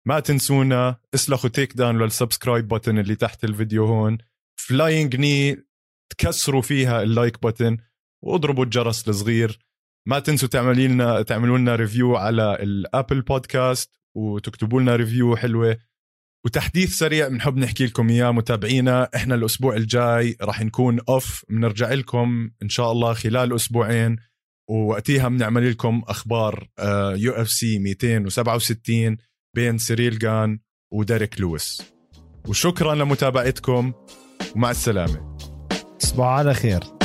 ما 0.07 0.21
تنسونا 0.21 0.97
اسلخوا 1.15 1.51
takedown 1.51 1.73
لل 1.73 1.99
subscribe 2.03 2.75
button 2.75 2.89
اللي 2.89 3.15
تحت 3.15 3.45
الفيديو 3.45 3.85
هون. 3.85 4.19
flying 4.61 5.17
knee 5.17 5.68
تكسروا 6.11 6.63
فيها 6.63 7.03
ال 7.03 7.09
like 7.09 7.37
button 7.47 7.77
واضربوا 8.25 8.65
الجرس 8.65 9.09
الصغير. 9.09 9.59
ما 10.07 10.19
تنسوا 10.19 10.49
تعملوا 10.49 10.87
لنا 10.87 11.23
تعملوا 11.23 11.59
لنا 11.59 11.77
review 11.77 12.17
على 12.17 12.59
ال 12.63 12.72
Apple 12.72 13.21
Podcast 13.21 13.91
وتكتبوا 14.15 14.81
لنا 14.81 14.97
review 14.97 15.37
حلوة. 15.37 15.79
وتحديث 16.45 16.95
سريع 16.95 17.29
بنحب 17.29 17.57
نحكي 17.57 17.87
لكم 17.87 18.09
إياه 18.09 18.31
متابعينا. 18.31 19.09
إحنا 19.17 19.35
الأسبوع 19.35 19.77
الجاي 19.77 20.37
راح 20.43 20.63
نكون 20.63 21.01
off 21.09 21.45
بنرجع 21.49 21.93
لكم 21.93 22.51
إن 22.63 22.69
شاء 22.69 22.93
الله 22.93 23.15
خلال 23.15 23.55
أسبوعين. 23.55 24.17
ووقتها 24.71 25.29
بنعمل 25.29 25.71
لكم 25.71 26.03
أخبار 26.09 26.69
UFC 27.17 27.79
267 27.79 29.17
بين 29.57 29.79
سيريل 29.79 30.19
جان 30.19 30.59
وديريك 30.93 31.41
لويس. 31.41 31.83
وشكرا 32.49 32.95
لمتابعتكم. 32.95 33.93
ومع 34.55 34.71
السلامة. 34.71 35.28
تصبحوا 35.99 36.31
على 36.31 36.55
خير. 36.55 36.98